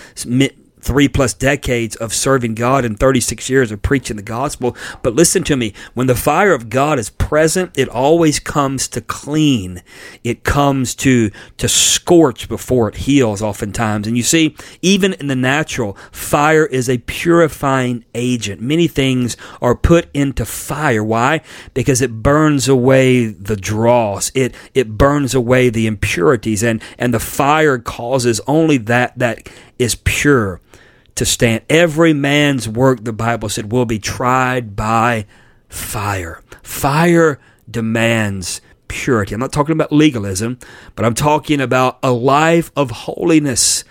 three 0.79 1.07
plus 1.07 1.33
decades 1.33 1.95
of 1.97 2.13
serving 2.13 2.55
God 2.55 2.85
and 2.85 2.99
36 2.99 3.49
years 3.49 3.71
of 3.71 3.81
preaching 3.81 4.15
the 4.15 4.23
gospel. 4.23 4.75
But 5.01 5.15
listen 5.15 5.43
to 5.43 5.57
me, 5.57 5.73
when 5.93 6.07
the 6.07 6.15
fire 6.15 6.53
of 6.53 6.69
God 6.69 6.99
is 6.99 7.09
present, 7.09 7.71
it 7.77 7.89
always 7.89 8.39
comes 8.39 8.87
to 8.89 9.01
clean. 9.01 9.81
It 10.23 10.43
comes 10.43 10.95
to, 10.95 11.31
to 11.57 11.67
scorch 11.67 12.47
before 12.47 12.89
it 12.89 12.95
heals 12.97 13.41
oftentimes. 13.41 14.07
And 14.07 14.17
you 14.17 14.23
see, 14.23 14.55
even 14.81 15.13
in 15.13 15.27
the 15.27 15.35
natural, 15.35 15.97
fire 16.11 16.65
is 16.65 16.89
a 16.89 16.99
purifying 16.99 18.05
agent. 18.15 18.61
Many 18.61 18.87
things 18.87 19.37
are 19.61 19.75
put 19.75 20.09
into 20.13 20.45
fire. 20.45 21.03
Why? 21.03 21.41
Because 21.73 22.01
it 22.01 22.23
burns 22.23 22.67
away 22.67 23.27
the 23.27 23.55
dross. 23.55 24.31
It, 24.33 24.55
it 24.73 24.97
burns 24.97 25.35
away 25.35 25.69
the 25.69 25.87
impurities 25.87 26.63
and, 26.63 26.81
and 26.97 27.13
the 27.13 27.19
fire 27.19 27.77
causes 27.77 28.41
only 28.47 28.77
that, 28.77 29.17
that 29.17 29.49
is 29.77 29.95
pure 30.03 30.61
to 31.15 31.25
stand. 31.25 31.63
Every 31.69 32.13
man's 32.13 32.67
work, 32.67 33.03
the 33.03 33.13
Bible 33.13 33.49
said, 33.49 33.71
will 33.71 33.85
be 33.85 33.99
tried 33.99 34.75
by 34.75 35.25
fire. 35.67 36.41
Fire 36.63 37.39
demands 37.69 38.61
purity. 38.87 39.33
I'm 39.33 39.39
not 39.39 39.53
talking 39.53 39.73
about 39.73 39.91
legalism, 39.91 40.59
but 40.95 41.05
I'm 41.05 41.13
talking 41.13 41.61
about 41.61 41.99
a 42.03 42.11
life 42.11 42.71
of 42.75 42.91
holiness 42.91 43.83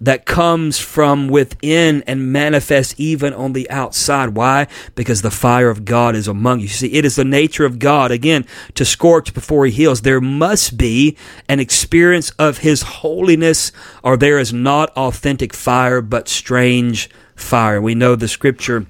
that 0.00 0.26
comes 0.26 0.78
from 0.78 1.28
within 1.28 2.02
and 2.06 2.32
manifests 2.32 2.94
even 2.98 3.32
on 3.32 3.52
the 3.52 3.68
outside. 3.70 4.30
Why? 4.30 4.66
Because 4.94 5.22
the 5.22 5.30
fire 5.30 5.70
of 5.70 5.84
God 5.84 6.14
is 6.14 6.28
among 6.28 6.60
you. 6.60 6.68
See, 6.68 6.92
it 6.92 7.04
is 7.04 7.16
the 7.16 7.24
nature 7.24 7.64
of 7.64 7.78
God, 7.78 8.10
again, 8.10 8.46
to 8.74 8.84
scorch 8.84 9.34
before 9.34 9.66
he 9.66 9.72
heals. 9.72 10.02
There 10.02 10.20
must 10.20 10.76
be 10.76 11.16
an 11.48 11.60
experience 11.60 12.30
of 12.38 12.58
his 12.58 12.82
holiness, 12.82 13.72
or 14.02 14.16
there 14.16 14.38
is 14.38 14.52
not 14.52 14.90
authentic 14.90 15.52
fire, 15.52 16.00
but 16.00 16.28
strange 16.28 17.10
fire. 17.34 17.80
We 17.80 17.94
know 17.94 18.14
the 18.14 18.28
scripture 18.28 18.86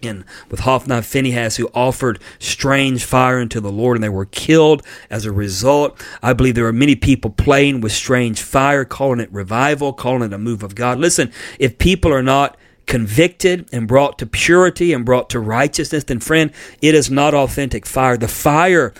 in 0.00 0.24
with 0.50 0.60
Hophni 0.60 0.94
and 0.94 1.06
Phinehas 1.06 1.56
who 1.56 1.70
offered 1.74 2.18
strange 2.38 3.04
fire 3.04 3.38
unto 3.38 3.60
the 3.60 3.72
Lord 3.72 3.96
and 3.96 4.04
they 4.04 4.08
were 4.08 4.26
killed 4.26 4.82
as 5.08 5.24
a 5.24 5.32
result. 5.32 6.00
I 6.22 6.32
believe 6.32 6.54
there 6.54 6.66
are 6.66 6.72
many 6.72 6.96
people 6.96 7.30
playing 7.30 7.80
with 7.80 7.92
strange 7.92 8.42
fire, 8.42 8.84
calling 8.84 9.20
it 9.20 9.32
revival, 9.32 9.92
calling 9.92 10.22
it 10.22 10.32
a 10.32 10.38
move 10.38 10.62
of 10.62 10.74
God. 10.74 10.98
Listen, 10.98 11.32
if 11.58 11.78
people 11.78 12.12
are 12.12 12.22
not 12.22 12.56
convicted 12.86 13.68
and 13.72 13.86
brought 13.86 14.18
to 14.18 14.26
purity 14.26 14.92
and 14.92 15.04
brought 15.04 15.30
to 15.30 15.38
righteousness, 15.38 16.04
then 16.04 16.18
friend, 16.18 16.50
it 16.82 16.94
is 16.94 17.10
not 17.10 17.34
authentic 17.34 17.86
fire. 17.86 18.16
The 18.16 18.28
fire 18.28 18.92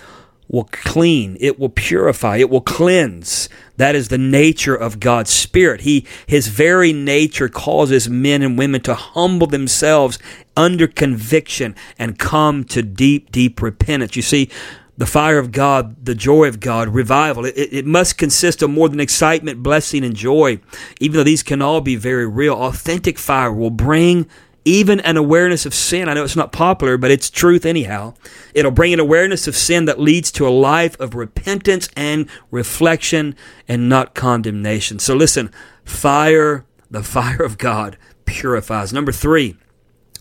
will 0.51 0.67
clean, 0.71 1.37
it 1.39 1.57
will 1.57 1.69
purify, 1.69 2.37
it 2.37 2.49
will 2.49 2.61
cleanse. 2.61 3.47
That 3.77 3.95
is 3.95 4.09
the 4.09 4.17
nature 4.17 4.75
of 4.75 4.99
God's 4.99 5.31
Spirit. 5.31 5.81
He, 5.81 6.05
His 6.27 6.49
very 6.49 6.91
nature 6.91 7.47
causes 7.47 8.09
men 8.09 8.41
and 8.41 8.57
women 8.57 8.81
to 8.81 8.93
humble 8.93 9.47
themselves 9.47 10.19
under 10.57 10.87
conviction 10.87 11.73
and 11.97 12.19
come 12.19 12.65
to 12.65 12.83
deep, 12.83 13.31
deep 13.31 13.61
repentance. 13.61 14.15
You 14.15 14.21
see, 14.21 14.49
the 14.97 15.05
fire 15.05 15.39
of 15.39 15.51
God, 15.51 16.05
the 16.05 16.13
joy 16.13 16.47
of 16.47 16.59
God, 16.59 16.89
revival. 16.89 17.45
It, 17.45 17.55
it, 17.55 17.85
must 17.85 18.17
consist 18.17 18.61
of 18.61 18.69
more 18.69 18.89
than 18.89 18.99
excitement, 18.99 19.63
blessing, 19.63 20.03
and 20.03 20.15
joy. 20.15 20.59
Even 20.99 21.17
though 21.17 21.23
these 21.23 21.43
can 21.43 21.61
all 21.61 21.81
be 21.81 21.95
very 21.95 22.27
real, 22.27 22.53
authentic 22.53 23.17
fire 23.17 23.51
will 23.51 23.71
bring 23.71 24.27
even 24.63 24.99
an 25.01 25.17
awareness 25.17 25.65
of 25.65 25.73
sin. 25.73 26.07
I 26.07 26.13
know 26.13 26.23
it's 26.23 26.35
not 26.35 26.51
popular, 26.51 26.97
but 26.97 27.11
it's 27.11 27.29
truth 27.29 27.65
anyhow. 27.65 28.13
It'll 28.53 28.71
bring 28.71 28.93
an 28.93 28.99
awareness 28.99 29.47
of 29.47 29.55
sin 29.55 29.85
that 29.85 29.99
leads 29.99 30.31
to 30.33 30.47
a 30.47 30.49
life 30.49 30.99
of 30.99 31.15
repentance 31.15 31.89
and 31.95 32.29
reflection 32.51 33.35
and 33.67 33.89
not 33.89 34.13
condemnation. 34.13 34.99
So 34.99 35.15
listen, 35.15 35.51
fire, 35.83 36.65
the 36.89 37.03
fire 37.03 37.41
of 37.41 37.57
God 37.57 37.97
purifies. 38.25 38.93
Number 38.93 39.11
three, 39.11 39.57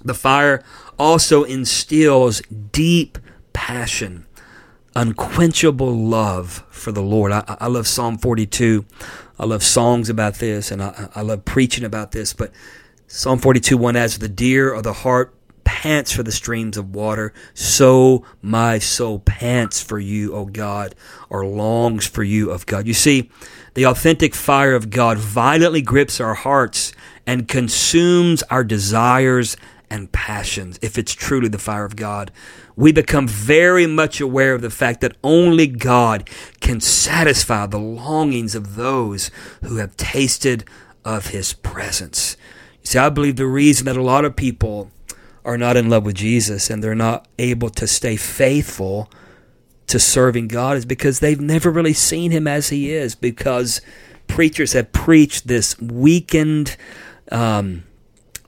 the 0.02 0.14
fire 0.14 0.62
also 0.98 1.44
instills 1.44 2.40
deep 2.72 3.18
passion, 3.52 4.26
unquenchable 4.96 5.94
love 5.94 6.64
for 6.70 6.92
the 6.92 7.02
Lord. 7.02 7.32
I, 7.32 7.44
I 7.60 7.66
love 7.66 7.86
Psalm 7.86 8.16
42. 8.16 8.86
I 9.38 9.44
love 9.46 9.62
songs 9.62 10.08
about 10.08 10.34
this 10.36 10.70
and 10.70 10.82
I, 10.82 11.08
I 11.14 11.22
love 11.22 11.44
preaching 11.44 11.84
about 11.84 12.12
this, 12.12 12.32
but 12.32 12.52
Psalm 13.12 13.40
42 13.40 13.76
1 13.76 13.96
As 13.96 14.18
the 14.18 14.28
deer 14.28 14.72
or 14.72 14.82
the 14.82 14.92
hart 14.92 15.34
pants 15.64 16.12
for 16.12 16.22
the 16.22 16.30
streams 16.30 16.76
of 16.76 16.94
water, 16.94 17.32
so 17.54 18.24
my 18.40 18.78
soul 18.78 19.18
pants 19.18 19.82
for 19.82 19.98
you, 19.98 20.32
O 20.32 20.44
God, 20.44 20.94
or 21.28 21.44
longs 21.44 22.06
for 22.06 22.22
you, 22.22 22.52
of 22.52 22.66
God. 22.66 22.86
You 22.86 22.94
see, 22.94 23.28
the 23.74 23.84
authentic 23.84 24.32
fire 24.32 24.76
of 24.76 24.90
God 24.90 25.18
violently 25.18 25.82
grips 25.82 26.20
our 26.20 26.34
hearts 26.34 26.92
and 27.26 27.48
consumes 27.48 28.44
our 28.44 28.62
desires 28.62 29.56
and 29.90 30.12
passions. 30.12 30.78
If 30.80 30.96
it's 30.96 31.12
truly 31.12 31.48
the 31.48 31.58
fire 31.58 31.84
of 31.84 31.96
God, 31.96 32.30
we 32.76 32.92
become 32.92 33.26
very 33.26 33.88
much 33.88 34.20
aware 34.20 34.54
of 34.54 34.62
the 34.62 34.70
fact 34.70 35.00
that 35.00 35.16
only 35.24 35.66
God 35.66 36.30
can 36.60 36.80
satisfy 36.80 37.66
the 37.66 37.76
longings 37.76 38.54
of 38.54 38.76
those 38.76 39.32
who 39.64 39.78
have 39.78 39.96
tasted 39.96 40.64
of 41.04 41.28
His 41.28 41.52
presence. 41.52 42.36
See, 42.82 42.98
I 42.98 43.08
believe 43.08 43.36
the 43.36 43.46
reason 43.46 43.86
that 43.86 43.96
a 43.96 44.02
lot 44.02 44.24
of 44.24 44.36
people 44.36 44.90
are 45.44 45.58
not 45.58 45.76
in 45.76 45.88
love 45.88 46.04
with 46.04 46.16
Jesus 46.16 46.70
and 46.70 46.82
they're 46.82 46.94
not 46.94 47.26
able 47.38 47.70
to 47.70 47.86
stay 47.86 48.16
faithful 48.16 49.10
to 49.86 49.98
serving 49.98 50.48
God 50.48 50.76
is 50.76 50.84
because 50.84 51.20
they've 51.20 51.40
never 51.40 51.70
really 51.70 51.92
seen 51.92 52.30
Him 52.30 52.46
as 52.46 52.68
He 52.68 52.92
is, 52.92 53.14
because 53.14 53.80
preachers 54.28 54.72
have 54.72 54.92
preached 54.92 55.48
this 55.48 55.78
weakened, 55.80 56.76
um, 57.32 57.84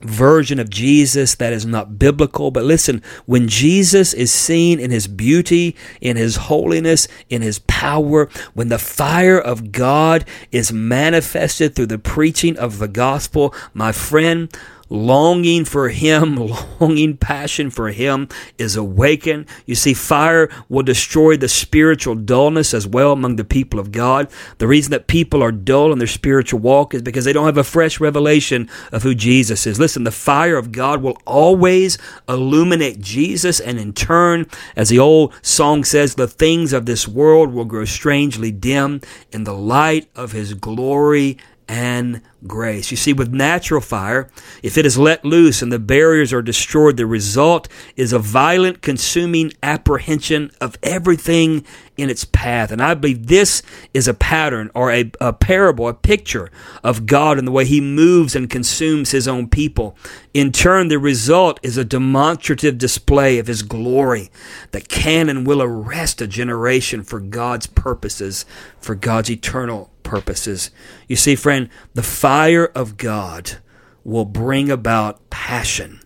version 0.03 0.59
of 0.59 0.69
Jesus 0.69 1.35
that 1.35 1.53
is 1.53 1.65
not 1.65 1.97
biblical. 1.97 2.51
But 2.51 2.63
listen, 2.63 3.01
when 3.25 3.47
Jesus 3.47 4.13
is 4.13 4.31
seen 4.33 4.79
in 4.79 4.91
his 4.91 5.07
beauty, 5.07 5.75
in 6.01 6.17
his 6.17 6.35
holiness, 6.35 7.07
in 7.29 7.41
his 7.41 7.59
power, 7.59 8.29
when 8.53 8.69
the 8.69 8.79
fire 8.79 9.39
of 9.39 9.71
God 9.71 10.25
is 10.51 10.71
manifested 10.71 11.75
through 11.75 11.87
the 11.87 11.99
preaching 11.99 12.57
of 12.57 12.79
the 12.79 12.87
gospel, 12.87 13.53
my 13.73 13.91
friend, 13.91 14.55
longing 14.93 15.65
for 15.65 15.89
Him, 15.89 16.35
longing 16.79 17.17
passion 17.17 17.71
for 17.71 17.89
Him 17.89 18.29
is 18.59 18.75
awakened. 18.75 19.47
You 19.65 19.75
see, 19.75 19.93
fire 19.93 20.49
will 20.69 20.83
destroy 20.83 21.35
the 21.35 21.49
spiritual 21.49 22.15
dullness 22.15 22.73
as 22.73 22.87
well 22.87 23.11
among 23.11 23.35
the 23.35 23.43
people 23.43 23.79
of 23.79 23.91
God. 23.91 24.29
The 24.59 24.67
reason 24.67 24.91
that 24.91 25.07
people 25.07 25.41
are 25.41 25.51
dull 25.51 25.91
in 25.91 25.97
their 25.97 26.07
spiritual 26.07 26.59
walk 26.59 26.93
is 26.93 27.01
because 27.01 27.25
they 27.25 27.33
don't 27.33 27.47
have 27.47 27.57
a 27.57 27.63
fresh 27.63 27.99
revelation 27.99 28.69
of 28.91 29.01
who 29.01 29.15
Jesus 29.15 29.65
is. 29.65 29.79
Listen, 29.79 30.03
the 30.03 30.11
fire 30.11 30.57
of 30.57 30.71
God 30.71 31.01
will 31.01 31.17
always 31.25 31.97
illuminate 32.29 33.01
Jesus, 33.01 33.59
and 33.59 33.79
in 33.79 33.93
turn, 33.93 34.45
as 34.75 34.89
the 34.89 34.99
old 34.99 35.33
song 35.41 35.83
says, 35.83 36.15
the 36.15 36.27
things 36.27 36.71
of 36.71 36.85
this 36.85 37.07
world 37.07 37.51
will 37.51 37.65
grow 37.65 37.85
strangely 37.85 38.51
dim 38.51 39.01
in 39.31 39.43
the 39.43 39.53
light 39.53 40.07
of 40.15 40.33
His 40.33 40.53
glory 40.53 41.39
and 41.67 42.21
grace. 42.45 42.91
You 42.91 42.97
see, 42.97 43.13
with 43.13 43.33
natural 43.33 43.81
fire, 43.81 44.29
if 44.61 44.77
it 44.77 44.85
is 44.85 44.97
let 44.97 45.23
loose 45.23 45.61
and 45.61 45.71
the 45.71 45.79
barriers 45.79 46.33
are 46.33 46.41
destroyed, 46.41 46.97
the 46.97 47.05
result 47.05 47.67
is 47.95 48.13
a 48.13 48.19
violent, 48.19 48.81
consuming 48.81 49.53
apprehension 49.61 50.51
of 50.59 50.77
everything 50.83 51.65
in 51.95 52.09
its 52.09 52.25
path. 52.25 52.71
And 52.71 52.81
I 52.81 52.93
believe 52.95 53.27
this 53.27 53.61
is 53.93 54.07
a 54.07 54.13
pattern 54.13 54.71
or 54.73 54.91
a, 54.91 55.11
a 55.21 55.31
parable, 55.31 55.87
a 55.87 55.93
picture 55.93 56.51
of 56.83 57.05
God 57.05 57.37
and 57.37 57.47
the 57.47 57.51
way 57.51 57.65
He 57.65 57.81
moves 57.81 58.35
and 58.35 58.49
consumes 58.49 59.11
His 59.11 59.27
own 59.27 59.47
people. 59.47 59.95
In 60.33 60.51
turn, 60.51 60.87
the 60.87 60.99
result 60.99 61.59
is 61.63 61.77
a 61.77 61.85
demonstrative 61.85 62.77
display 62.77 63.37
of 63.37 63.47
His 63.47 63.61
glory 63.61 64.29
that 64.71 64.89
can 64.89 65.29
and 65.29 65.45
will 65.45 65.61
arrest 65.61 66.21
a 66.21 66.27
generation 66.27 67.03
for 67.03 67.19
God's 67.19 67.67
purposes, 67.67 68.45
for 68.79 68.95
God's 68.95 69.29
eternal 69.29 69.92
purposes. 70.03 70.71
You 71.07 71.15
see, 71.15 71.35
friend, 71.35 71.69
the 71.93 72.03
fire 72.03 72.65
of 72.75 72.97
God 72.97 73.57
will 74.03 74.25
bring 74.25 74.69
about 74.69 75.29
passion, 75.29 76.01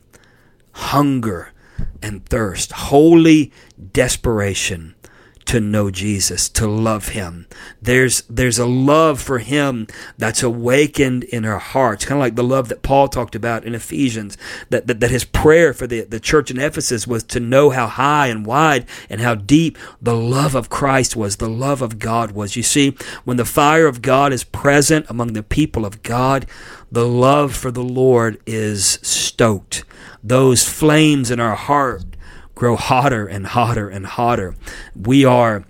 hunger, 0.71 1.51
and 2.01 2.25
thirst, 2.25 2.71
holy 2.71 3.51
desperation 3.91 4.95
to 5.47 5.61
know 5.61 5.89
Jesus, 5.89 6.49
to 6.49 6.67
love 6.67 7.09
him. 7.09 7.47
There's 7.81 8.21
there's 8.23 8.59
a 8.59 8.65
love 8.65 9.21
for 9.21 9.39
him 9.39 9.87
that's 10.17 10.43
awakened 10.43 11.23
in 11.23 11.45
our 11.45 11.57
hearts, 11.57 12.05
kind 12.05 12.19
of 12.19 12.23
like 12.23 12.35
the 12.35 12.43
love 12.43 12.67
that 12.67 12.83
Paul 12.83 13.07
talked 13.07 13.33
about 13.33 13.63
in 13.63 13.73
Ephesians, 13.73 14.37
that, 14.69 14.87
that, 14.87 14.99
that 14.99 15.09
his 15.09 15.23
prayer 15.23 15.73
for 15.73 15.87
the, 15.87 16.01
the 16.01 16.19
church 16.19 16.51
in 16.51 16.59
Ephesus 16.59 17.07
was 17.07 17.23
to 17.23 17.39
know 17.39 17.69
how 17.69 17.87
high 17.87 18.27
and 18.27 18.45
wide 18.45 18.85
and 19.09 19.21
how 19.21 19.35
deep 19.35 19.77
the 20.01 20.15
love 20.15 20.53
of 20.53 20.69
Christ 20.69 21.15
was, 21.15 21.37
the 21.37 21.49
love 21.49 21.81
of 21.81 21.97
God 21.97 22.31
was. 22.31 22.57
You 22.57 22.63
see, 22.63 22.97
when 23.23 23.37
the 23.37 23.45
fire 23.45 23.87
of 23.87 24.01
God 24.01 24.33
is 24.33 24.43
present 24.43 25.05
among 25.09 25.31
the 25.31 25.43
people 25.43 25.85
of 25.85 26.03
God, 26.03 26.45
the 26.91 27.07
love 27.07 27.55
for 27.55 27.71
the 27.71 27.83
Lord 27.83 28.37
is 28.45 28.99
stoked. 29.01 29.85
Those 30.21 30.67
flames 30.67 31.31
in 31.31 31.39
our 31.39 31.55
heart 31.55 32.16
grow 32.57 32.75
hotter 32.75 33.27
and 33.27 33.45
hotter 33.45 33.87
and 33.87 34.05
hotter. 34.05 34.55
We 34.95 35.23
are 35.23 35.63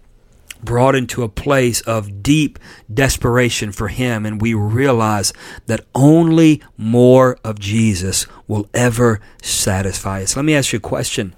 brought 0.63 0.95
into 0.95 1.21
a 1.21 1.30
place 1.30 1.82
of 1.82 2.23
deep 2.23 2.58
desperation 2.91 3.73
for 3.73 3.89
Him, 3.89 4.26
and 4.26 4.41
we 4.41 4.54
realize 4.54 5.34
that 5.65 5.86
only 5.93 6.63
more 6.78 7.38
of 7.43 7.60
Jesus 7.60 8.26
will 8.47 8.69
ever 8.73 9.19
satisfy 9.41 10.23
us. 10.23 10.36
Let 10.36 10.45
me 10.45 10.56
ask 10.56 10.71
you 10.71 10.78
a 10.78 10.82
question. 10.82 11.36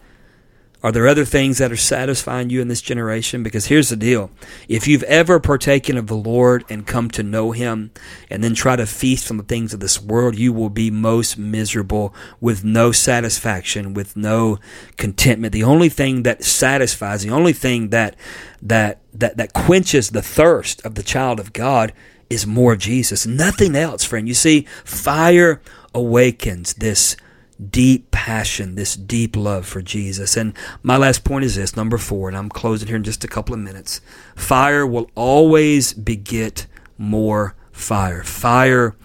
Are 0.82 0.94
there 0.94 1.10
other 1.10 1.26
things 1.26 1.58
that 1.58 1.74
are 1.74 1.78
satisfying 1.78 2.50
you 2.50 2.62
in 2.62 2.70
this 2.70 2.82
generation? 2.82 3.44
Because 3.44 3.66
here's 3.66 3.90
the 3.90 3.98
deal. 3.98 4.32
If 4.70 4.88
you've 4.88 5.04
ever 5.04 5.38
partaken 5.38 5.98
of 5.98 6.08
the 6.08 6.16
Lord 6.16 6.64
and 6.70 6.88
come 6.88 7.10
to 7.12 7.24
know 7.24 7.52
Him 7.52 7.92
and 8.30 8.42
then 8.42 8.56
try 8.56 8.78
to 8.78 8.86
feast 8.86 9.30
on 9.30 9.36
the 9.36 9.44
things 9.44 9.74
of 9.74 9.82
this 9.82 10.02
world, 10.02 10.38
you 10.38 10.54
will 10.54 10.70
be 10.70 10.90
most 10.90 11.38
miserable 11.38 12.14
with 12.40 12.64
no 12.64 12.94
satisfaction, 12.94 13.94
with 13.94 14.16
no 14.16 14.58
contentment. 14.96 15.52
The 15.52 15.64
only 15.64 15.90
thing 15.90 16.24
that 16.24 16.46
satisfies, 16.46 17.24
the 17.24 17.32
only 17.32 17.54
thing 17.54 17.90
that, 17.90 18.16
that, 18.62 19.02
that, 19.14 19.36
that 19.36 19.52
quenches 19.52 20.12
the 20.12 20.22
thirst 20.22 20.86
of 20.86 20.96
the 20.96 21.04
child 21.04 21.42
of 21.42 21.52
God 21.52 21.92
is 22.30 22.48
more 22.48 22.74
of 22.74 22.80
Jesus. 22.80 23.26
Nothing 23.26 23.76
else, 23.76 24.06
friend. 24.06 24.30
You 24.30 24.34
see, 24.34 24.62
fire 24.86 25.62
awakens 25.94 26.76
this 26.76 27.18
deep 27.60 28.12
passion, 28.12 28.76
this 28.76 28.96
deep 28.96 29.36
love 29.36 29.66
for 29.66 29.82
Jesus. 29.82 30.38
And 30.38 30.54
my 30.84 30.98
last 30.98 31.24
point 31.24 31.46
is 31.46 31.56
this 31.56 31.76
number 31.76 31.98
four, 31.98 32.28
and 32.28 32.38
I'm 32.38 32.50
closing 32.50 32.88
here 32.88 32.98
in 32.98 33.04
just 33.04 33.24
a 33.24 33.28
couple 33.28 33.54
of 33.54 33.60
minutes. 33.60 34.02
Fire 34.36 34.86
will 34.86 35.10
always 35.16 35.94
beget 35.94 36.68
more 36.98 37.56
fire. 37.72 38.24
Fire 38.24 38.96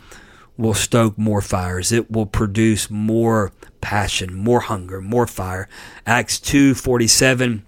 will 0.56 0.74
stoke 0.74 1.18
more 1.18 1.40
fires. 1.40 1.90
It 1.90 2.10
will 2.10 2.26
produce 2.26 2.90
more 2.90 3.52
passion, 3.80 4.34
more 4.34 4.60
hunger, 4.60 5.00
more 5.00 5.26
fire. 5.26 5.68
Acts 6.06 6.38
2:47 6.38 7.62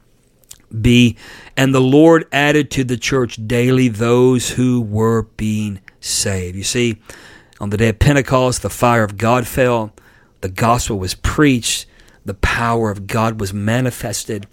B 0.81 1.17
and 1.57 1.75
the 1.75 1.81
Lord 1.81 2.27
added 2.33 2.71
to 2.73 2.85
the 2.85 2.97
church 2.97 3.39
daily 3.47 3.89
those 3.89 4.51
who 4.51 4.81
were 4.81 5.23
being 5.37 5.81
saved. 6.01 6.57
You 6.57 6.65
see, 6.65 6.97
on 7.61 7.71
the 7.71 7.77
day 7.77 7.89
of 7.89 7.99
Pentecost, 7.99 8.63
the 8.63 8.71
fire 8.71 9.05
of 9.05 9.17
God 9.17 9.47
fell 9.47 9.93
the 10.41 10.49
gospel 10.49 10.99
was 10.99 11.15
preached, 11.15 11.87
the 12.25 12.35
power 12.35 12.91
of 12.91 13.07
God 13.07 13.41
was 13.41 13.55
manifested, 13.55 14.47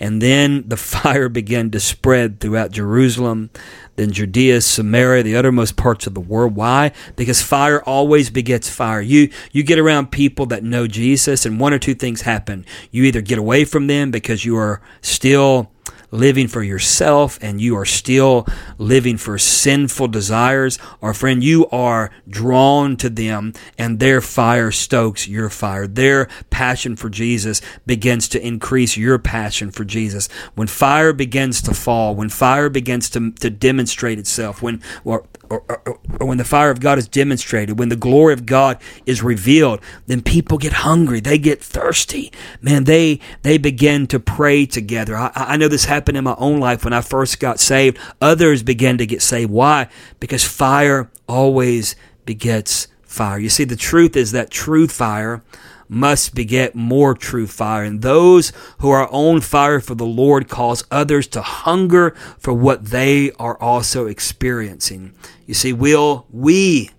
and 0.00 0.20
then 0.20 0.64
the 0.66 0.76
fire 0.76 1.28
began 1.28 1.70
to 1.70 1.80
spread 1.80 2.40
throughout 2.40 2.72
Jerusalem, 2.72 3.50
then 3.96 4.10
Judea, 4.10 4.60
Samaria, 4.60 5.22
the 5.22 5.36
uttermost 5.36 5.76
parts 5.76 6.06
of 6.06 6.14
the 6.14 6.20
world. 6.20 6.56
Why? 6.56 6.92
Because 7.16 7.40
fire 7.40 7.82
always 7.82 8.30
begets 8.30 8.68
fire. 8.68 9.00
You 9.00 9.30
you 9.52 9.62
get 9.62 9.78
around 9.78 10.10
people 10.10 10.46
that 10.46 10.64
know 10.64 10.86
Jesus, 10.86 11.46
and 11.46 11.60
one 11.60 11.72
or 11.72 11.78
two 11.78 11.94
things 11.94 12.22
happen. 12.22 12.66
You 12.90 13.04
either 13.04 13.20
get 13.20 13.38
away 13.38 13.64
from 13.64 13.86
them 13.86 14.10
because 14.10 14.44
you 14.44 14.56
are 14.56 14.80
still 15.00 15.70
living 16.10 16.48
for 16.48 16.62
yourself 16.62 17.38
and 17.42 17.60
you 17.60 17.76
are 17.76 17.84
still 17.84 18.46
living 18.78 19.16
for 19.16 19.38
sinful 19.38 20.08
desires, 20.08 20.78
or 21.00 21.14
friend, 21.14 21.42
you 21.42 21.68
are 21.68 22.10
drawn 22.28 22.96
to 22.96 23.08
them 23.08 23.52
and 23.78 24.00
their 24.00 24.20
fire 24.20 24.70
stokes 24.70 25.28
your 25.28 25.48
fire. 25.48 25.86
Their 25.86 26.28
passion 26.50 26.96
for 26.96 27.08
Jesus 27.08 27.60
begins 27.86 28.28
to 28.28 28.46
increase 28.46 28.96
your 28.96 29.18
passion 29.18 29.70
for 29.70 29.84
Jesus. 29.84 30.28
When 30.54 30.66
fire 30.66 31.12
begins 31.12 31.62
to 31.62 31.74
fall, 31.74 32.14
when 32.14 32.28
fire 32.28 32.68
begins 32.68 33.10
to, 33.10 33.30
to 33.32 33.50
demonstrate 33.50 34.18
itself, 34.18 34.62
when, 34.62 34.82
or, 35.04 35.24
or, 35.50 35.64
or, 35.68 35.98
or, 36.20 36.26
when 36.26 36.38
the 36.38 36.44
fire 36.44 36.70
of 36.70 36.80
God 36.80 36.96
is 36.96 37.08
demonstrated, 37.08 37.78
when 37.78 37.88
the 37.88 37.96
glory 37.96 38.32
of 38.32 38.46
God 38.46 38.80
is 39.04 39.22
revealed, 39.22 39.80
then 40.06 40.22
people 40.22 40.58
get 40.58 40.72
hungry. 40.72 41.18
They 41.18 41.38
get 41.38 41.62
thirsty. 41.62 42.32
Man, 42.62 42.84
they 42.84 43.20
they 43.42 43.58
begin 43.58 44.06
to 44.08 44.20
pray 44.20 44.64
together. 44.64 45.16
I, 45.16 45.32
I 45.34 45.56
know 45.56 45.68
this 45.68 45.86
happened 45.86 46.16
in 46.16 46.24
my 46.24 46.36
own 46.38 46.60
life 46.60 46.84
when 46.84 46.92
I 46.92 47.00
first 47.00 47.40
got 47.40 47.58
saved. 47.58 47.98
Others 48.20 48.62
began 48.62 48.96
to 48.98 49.06
get 49.06 49.22
saved. 49.22 49.50
Why? 49.50 49.88
Because 50.20 50.44
fire 50.44 51.10
always 51.28 51.96
begets 52.24 52.86
fire. 53.02 53.38
You 53.38 53.48
see, 53.50 53.64
the 53.64 53.76
truth 53.76 54.16
is 54.16 54.32
that 54.32 54.50
true 54.50 54.86
fire 54.86 55.42
must 55.90 56.36
beget 56.36 56.76
more 56.76 57.14
true 57.14 57.48
fire. 57.48 57.82
And 57.82 58.00
those 58.00 58.52
who 58.78 58.90
are 58.90 59.08
on 59.10 59.40
fire 59.40 59.80
for 59.80 59.96
the 59.96 60.06
Lord 60.06 60.48
cause 60.48 60.84
others 60.88 61.26
to 61.28 61.42
hunger 61.42 62.12
for 62.38 62.52
what 62.52 62.86
they 62.86 63.32
are 63.32 63.60
also 63.60 64.06
experiencing. 64.06 65.12
You 65.46 65.54
see, 65.54 65.72
will 65.72 66.26
we, 66.30 66.90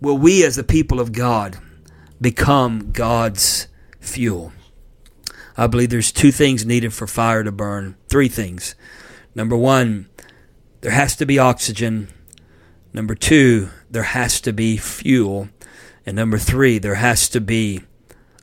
will 0.00 0.16
we 0.16 0.42
as 0.42 0.56
the 0.56 0.64
people 0.64 1.00
of 1.00 1.12
God 1.12 1.58
become 2.18 2.92
God's 2.92 3.68
fuel? 4.00 4.52
I 5.54 5.66
believe 5.66 5.90
there's 5.90 6.10
two 6.10 6.32
things 6.32 6.64
needed 6.64 6.94
for 6.94 7.06
fire 7.06 7.44
to 7.44 7.52
burn. 7.52 7.96
Three 8.08 8.28
things. 8.28 8.74
Number 9.34 9.56
one, 9.56 10.08
there 10.80 10.92
has 10.92 11.14
to 11.16 11.26
be 11.26 11.38
oxygen. 11.38 12.08
Number 12.94 13.14
two, 13.14 13.68
there 13.90 14.04
has 14.04 14.40
to 14.40 14.54
be 14.54 14.78
fuel. 14.78 15.50
And 16.06 16.16
number 16.16 16.38
three, 16.38 16.78
there 16.78 16.94
has 16.94 17.28
to 17.28 17.40
be 17.40 17.82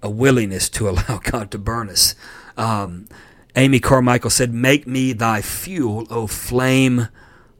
a 0.05 0.09
willingness 0.09 0.69
to 0.69 0.87
allow 0.89 1.19
God 1.23 1.51
to 1.51 1.57
burn 1.57 1.89
us. 1.89 2.15
Um, 2.55 3.07
Amy 3.55 3.79
Carmichael 3.79 4.29
said, 4.29 4.53
Make 4.53 4.87
me 4.87 5.11
thy 5.13 5.41
fuel, 5.41 6.07
O 6.09 6.27
flame 6.27 7.09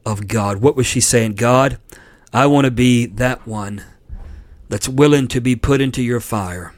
of 0.04 0.28
God. 0.28 0.58
What 0.58 0.76
was 0.76 0.86
she 0.86 1.00
saying? 1.00 1.34
God, 1.34 1.78
I 2.32 2.46
want 2.46 2.66
to 2.66 2.70
be 2.70 3.06
that 3.06 3.46
one 3.46 3.82
that's 4.68 4.88
willing 4.88 5.28
to 5.28 5.40
be 5.40 5.56
put 5.56 5.80
into 5.80 6.02
your 6.02 6.20
fire 6.20 6.74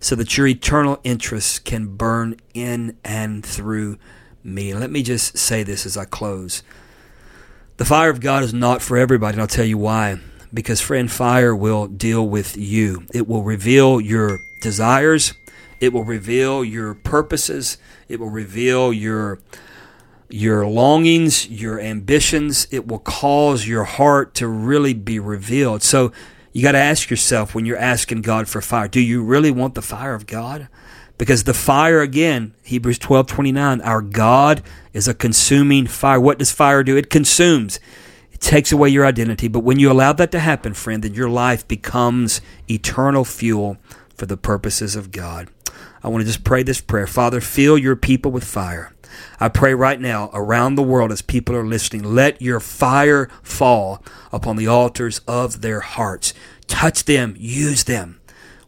so 0.00 0.14
that 0.14 0.36
your 0.36 0.46
eternal 0.46 1.00
interests 1.02 1.58
can 1.58 1.96
burn 1.96 2.36
in 2.54 2.96
and 3.04 3.44
through 3.44 3.98
me. 4.44 4.72
let 4.72 4.90
me 4.90 5.02
just 5.02 5.36
say 5.36 5.62
this 5.62 5.84
as 5.84 5.96
I 5.96 6.04
close. 6.04 6.62
The 7.76 7.84
fire 7.84 8.10
of 8.10 8.20
God 8.20 8.42
is 8.42 8.54
not 8.54 8.80
for 8.80 8.96
everybody, 8.96 9.34
and 9.34 9.40
I'll 9.40 9.48
tell 9.48 9.64
you 9.64 9.78
why. 9.78 10.20
Because, 10.54 10.80
friend, 10.80 11.10
fire 11.10 11.54
will 11.54 11.86
deal 11.86 12.26
with 12.26 12.56
you. 12.56 13.04
It 13.12 13.28
will 13.28 13.42
reveal 13.42 14.00
your 14.00 14.38
desires. 14.60 15.34
It 15.80 15.92
will 15.92 16.04
reveal 16.04 16.64
your 16.64 16.94
purposes. 16.94 17.78
It 18.08 18.18
will 18.20 18.30
reveal 18.30 18.92
your 18.92 19.38
your 20.30 20.66
longings, 20.66 21.48
your 21.48 21.80
ambitions. 21.80 22.68
It 22.70 22.86
will 22.86 22.98
cause 22.98 23.66
your 23.66 23.84
heart 23.84 24.34
to 24.34 24.46
really 24.46 24.92
be 24.92 25.18
revealed. 25.18 25.82
So 25.82 26.12
you 26.52 26.62
got 26.62 26.72
to 26.72 26.78
ask 26.78 27.08
yourself 27.08 27.54
when 27.54 27.64
you're 27.64 27.78
asking 27.78 28.22
God 28.22 28.48
for 28.48 28.60
fire, 28.60 28.88
do 28.88 29.00
you 29.00 29.22
really 29.22 29.50
want 29.50 29.74
the 29.74 29.82
fire 29.82 30.14
of 30.14 30.26
God? 30.26 30.68
Because 31.16 31.44
the 31.44 31.54
fire 31.54 32.00
again, 32.00 32.54
Hebrews 32.62 32.98
12:29, 32.98 33.80
our 33.84 34.02
God 34.02 34.62
is 34.92 35.08
a 35.08 35.14
consuming 35.14 35.86
fire. 35.86 36.20
What 36.20 36.38
does 36.38 36.52
fire 36.52 36.82
do? 36.84 36.96
It 36.96 37.10
consumes. 37.10 37.80
It 38.32 38.40
takes 38.40 38.70
away 38.70 38.90
your 38.90 39.04
identity, 39.04 39.48
but 39.48 39.60
when 39.60 39.80
you 39.80 39.90
allow 39.90 40.12
that 40.12 40.30
to 40.30 40.38
happen, 40.38 40.74
friend, 40.74 41.02
then 41.02 41.14
your 41.14 41.28
life 41.28 41.66
becomes 41.66 42.40
eternal 42.70 43.24
fuel 43.24 43.78
for 44.18 44.26
the 44.26 44.36
purposes 44.36 44.96
of 44.96 45.12
God. 45.12 45.48
I 46.02 46.08
want 46.08 46.22
to 46.22 46.26
just 46.26 46.44
pray 46.44 46.62
this 46.62 46.80
prayer. 46.80 47.06
Father, 47.06 47.40
fill 47.40 47.78
your 47.78 47.96
people 47.96 48.30
with 48.30 48.44
fire. 48.44 48.92
I 49.40 49.48
pray 49.48 49.74
right 49.74 50.00
now 50.00 50.30
around 50.34 50.74
the 50.74 50.82
world 50.82 51.10
as 51.12 51.22
people 51.22 51.56
are 51.56 51.66
listening, 51.66 52.02
let 52.02 52.42
your 52.42 52.60
fire 52.60 53.28
fall 53.42 54.02
upon 54.32 54.56
the 54.56 54.66
altars 54.66 55.20
of 55.26 55.60
their 55.60 55.80
hearts. 55.80 56.34
Touch 56.66 57.04
them, 57.04 57.34
use 57.38 57.84
them. 57.84 58.20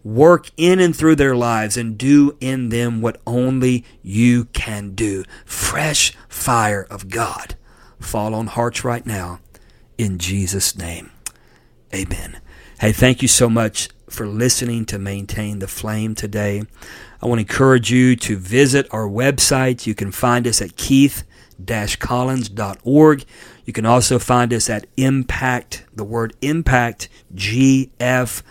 Work 0.02 0.50
in 0.56 0.80
and 0.80 0.96
through 0.96 1.16
their 1.16 1.36
lives 1.36 1.76
and 1.76 1.98
do 1.98 2.36
in 2.40 2.70
them 2.70 3.02
what 3.02 3.20
only 3.26 3.84
you 4.02 4.46
can 4.46 4.94
do. 4.94 5.24
Fresh 5.44 6.14
fire 6.28 6.86
of 6.88 7.10
God 7.10 7.54
fall 7.98 8.34
on 8.34 8.46
hearts 8.46 8.82
right 8.82 9.04
now 9.04 9.40
in 9.98 10.18
Jesus' 10.18 10.76
name. 10.76 11.10
Amen. 11.94 12.40
Hey, 12.80 12.92
thank 12.92 13.20
you 13.20 13.28
so 13.28 13.50
much 13.50 13.90
for 14.10 14.26
listening 14.26 14.84
to 14.86 14.98
Maintain 14.98 15.60
the 15.60 15.68
Flame 15.68 16.14
today. 16.14 16.62
I 17.22 17.26
want 17.26 17.38
to 17.38 17.42
encourage 17.42 17.90
you 17.90 18.16
to 18.16 18.36
visit 18.36 18.86
our 18.90 19.06
website. 19.06 19.86
You 19.86 19.94
can 19.94 20.12
find 20.12 20.46
us 20.46 20.60
at 20.60 20.76
keith-collins.org. 20.76 23.24
You 23.64 23.72
can 23.72 23.86
also 23.86 24.18
find 24.18 24.52
us 24.52 24.68
at 24.68 24.86
impact, 24.96 25.86
the 25.94 26.04
word 26.04 26.34
impact, 26.42 27.08
gf.org 27.34 28.44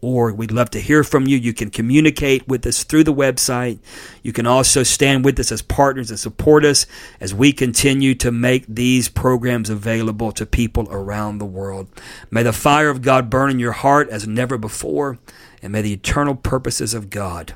org. 0.00 0.36
We'd 0.36 0.50
love 0.50 0.70
to 0.70 0.80
hear 0.80 1.04
from 1.04 1.26
you. 1.26 1.36
You 1.36 1.52
can 1.52 1.70
communicate 1.70 2.46
with 2.48 2.66
us 2.66 2.84
through 2.84 3.04
the 3.04 3.14
website. 3.14 3.78
You 4.22 4.32
can 4.32 4.46
also 4.46 4.82
stand 4.82 5.24
with 5.24 5.38
us 5.38 5.52
as 5.52 5.62
partners 5.62 6.10
and 6.10 6.18
support 6.18 6.64
us 6.64 6.86
as 7.20 7.34
we 7.34 7.52
continue 7.52 8.14
to 8.16 8.30
make 8.30 8.64
these 8.68 9.08
programs 9.08 9.70
available 9.70 10.32
to 10.32 10.46
people 10.46 10.88
around 10.90 11.38
the 11.38 11.46
world. 11.46 11.88
May 12.30 12.42
the 12.42 12.52
fire 12.52 12.90
of 12.90 13.02
God 13.02 13.30
burn 13.30 13.50
in 13.50 13.58
your 13.58 13.72
heart 13.72 14.08
as 14.10 14.26
never 14.26 14.58
before, 14.58 15.18
and 15.62 15.72
may 15.72 15.82
the 15.82 15.92
eternal 15.92 16.34
purposes 16.34 16.94
of 16.94 17.10
God 17.10 17.54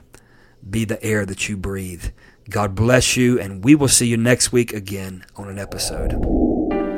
be 0.68 0.84
the 0.84 1.02
air 1.02 1.26
that 1.26 1.48
you 1.48 1.56
breathe. 1.56 2.06
God 2.50 2.74
bless 2.74 3.16
you, 3.16 3.40
and 3.40 3.64
we 3.64 3.74
will 3.74 3.88
see 3.88 4.06
you 4.06 4.16
next 4.16 4.52
week 4.52 4.72
again 4.72 5.24
on 5.36 5.48
an 5.48 5.58
episode. 5.58 6.53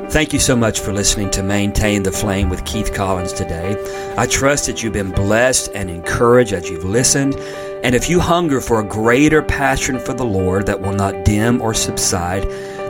Thank 0.09 0.31
you 0.31 0.39
so 0.39 0.55
much 0.55 0.79
for 0.79 0.93
listening 0.93 1.29
to 1.31 1.43
Maintain 1.43 2.01
the 2.01 2.13
Flame 2.13 2.49
with 2.49 2.63
Keith 2.63 2.93
Collins 2.93 3.33
today. 3.33 3.75
I 4.17 4.25
trust 4.25 4.65
that 4.65 4.81
you've 4.81 4.93
been 4.93 5.11
blessed 5.11 5.69
and 5.75 5.89
encouraged 5.89 6.53
as 6.53 6.69
you've 6.69 6.85
listened. 6.85 7.35
And 7.83 7.93
if 7.93 8.09
you 8.09 8.21
hunger 8.21 8.61
for 8.61 8.79
a 8.79 8.85
greater 8.85 9.41
passion 9.41 9.99
for 9.99 10.13
the 10.13 10.23
Lord 10.23 10.65
that 10.65 10.79
will 10.79 10.93
not 10.93 11.25
dim 11.25 11.61
or 11.61 11.73
subside, 11.73 12.43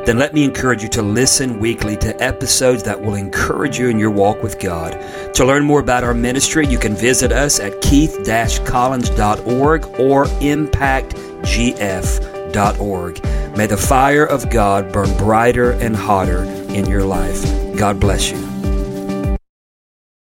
then 0.06 0.20
let 0.20 0.36
me 0.36 0.44
encourage 0.44 0.84
you 0.84 0.90
to 0.90 1.02
listen 1.02 1.60
weekly 1.60 1.98
to 1.98 2.16
episodes 2.24 2.84
that 2.84 3.02
will 3.02 3.16
encourage 3.16 3.80
you 3.80 3.90
in 3.90 3.98
your 3.98 4.12
walk 4.12 4.44
with 4.44 4.60
God. 4.60 4.92
To 5.34 5.44
learn 5.44 5.66
more 5.66 5.80
about 5.80 6.04
our 6.04 6.14
ministry, 6.14 6.68
you 6.68 6.78
can 6.78 6.96
visit 6.96 7.32
us 7.32 7.60
at 7.60 7.82
keith-collins.org 7.82 9.86
or 10.00 10.26
impactgf.org. 10.26 12.27
May 13.56 13.68
the 13.68 13.78
fire 13.78 14.26
of 14.26 14.50
God 14.50 14.92
burn 14.92 15.16
brighter 15.18 15.72
and 15.72 15.96
hotter 15.96 16.44
in 16.44 16.86
your 16.86 17.04
life. 17.04 17.44
God 17.78 18.00
bless 18.00 18.32
you. 18.32 18.57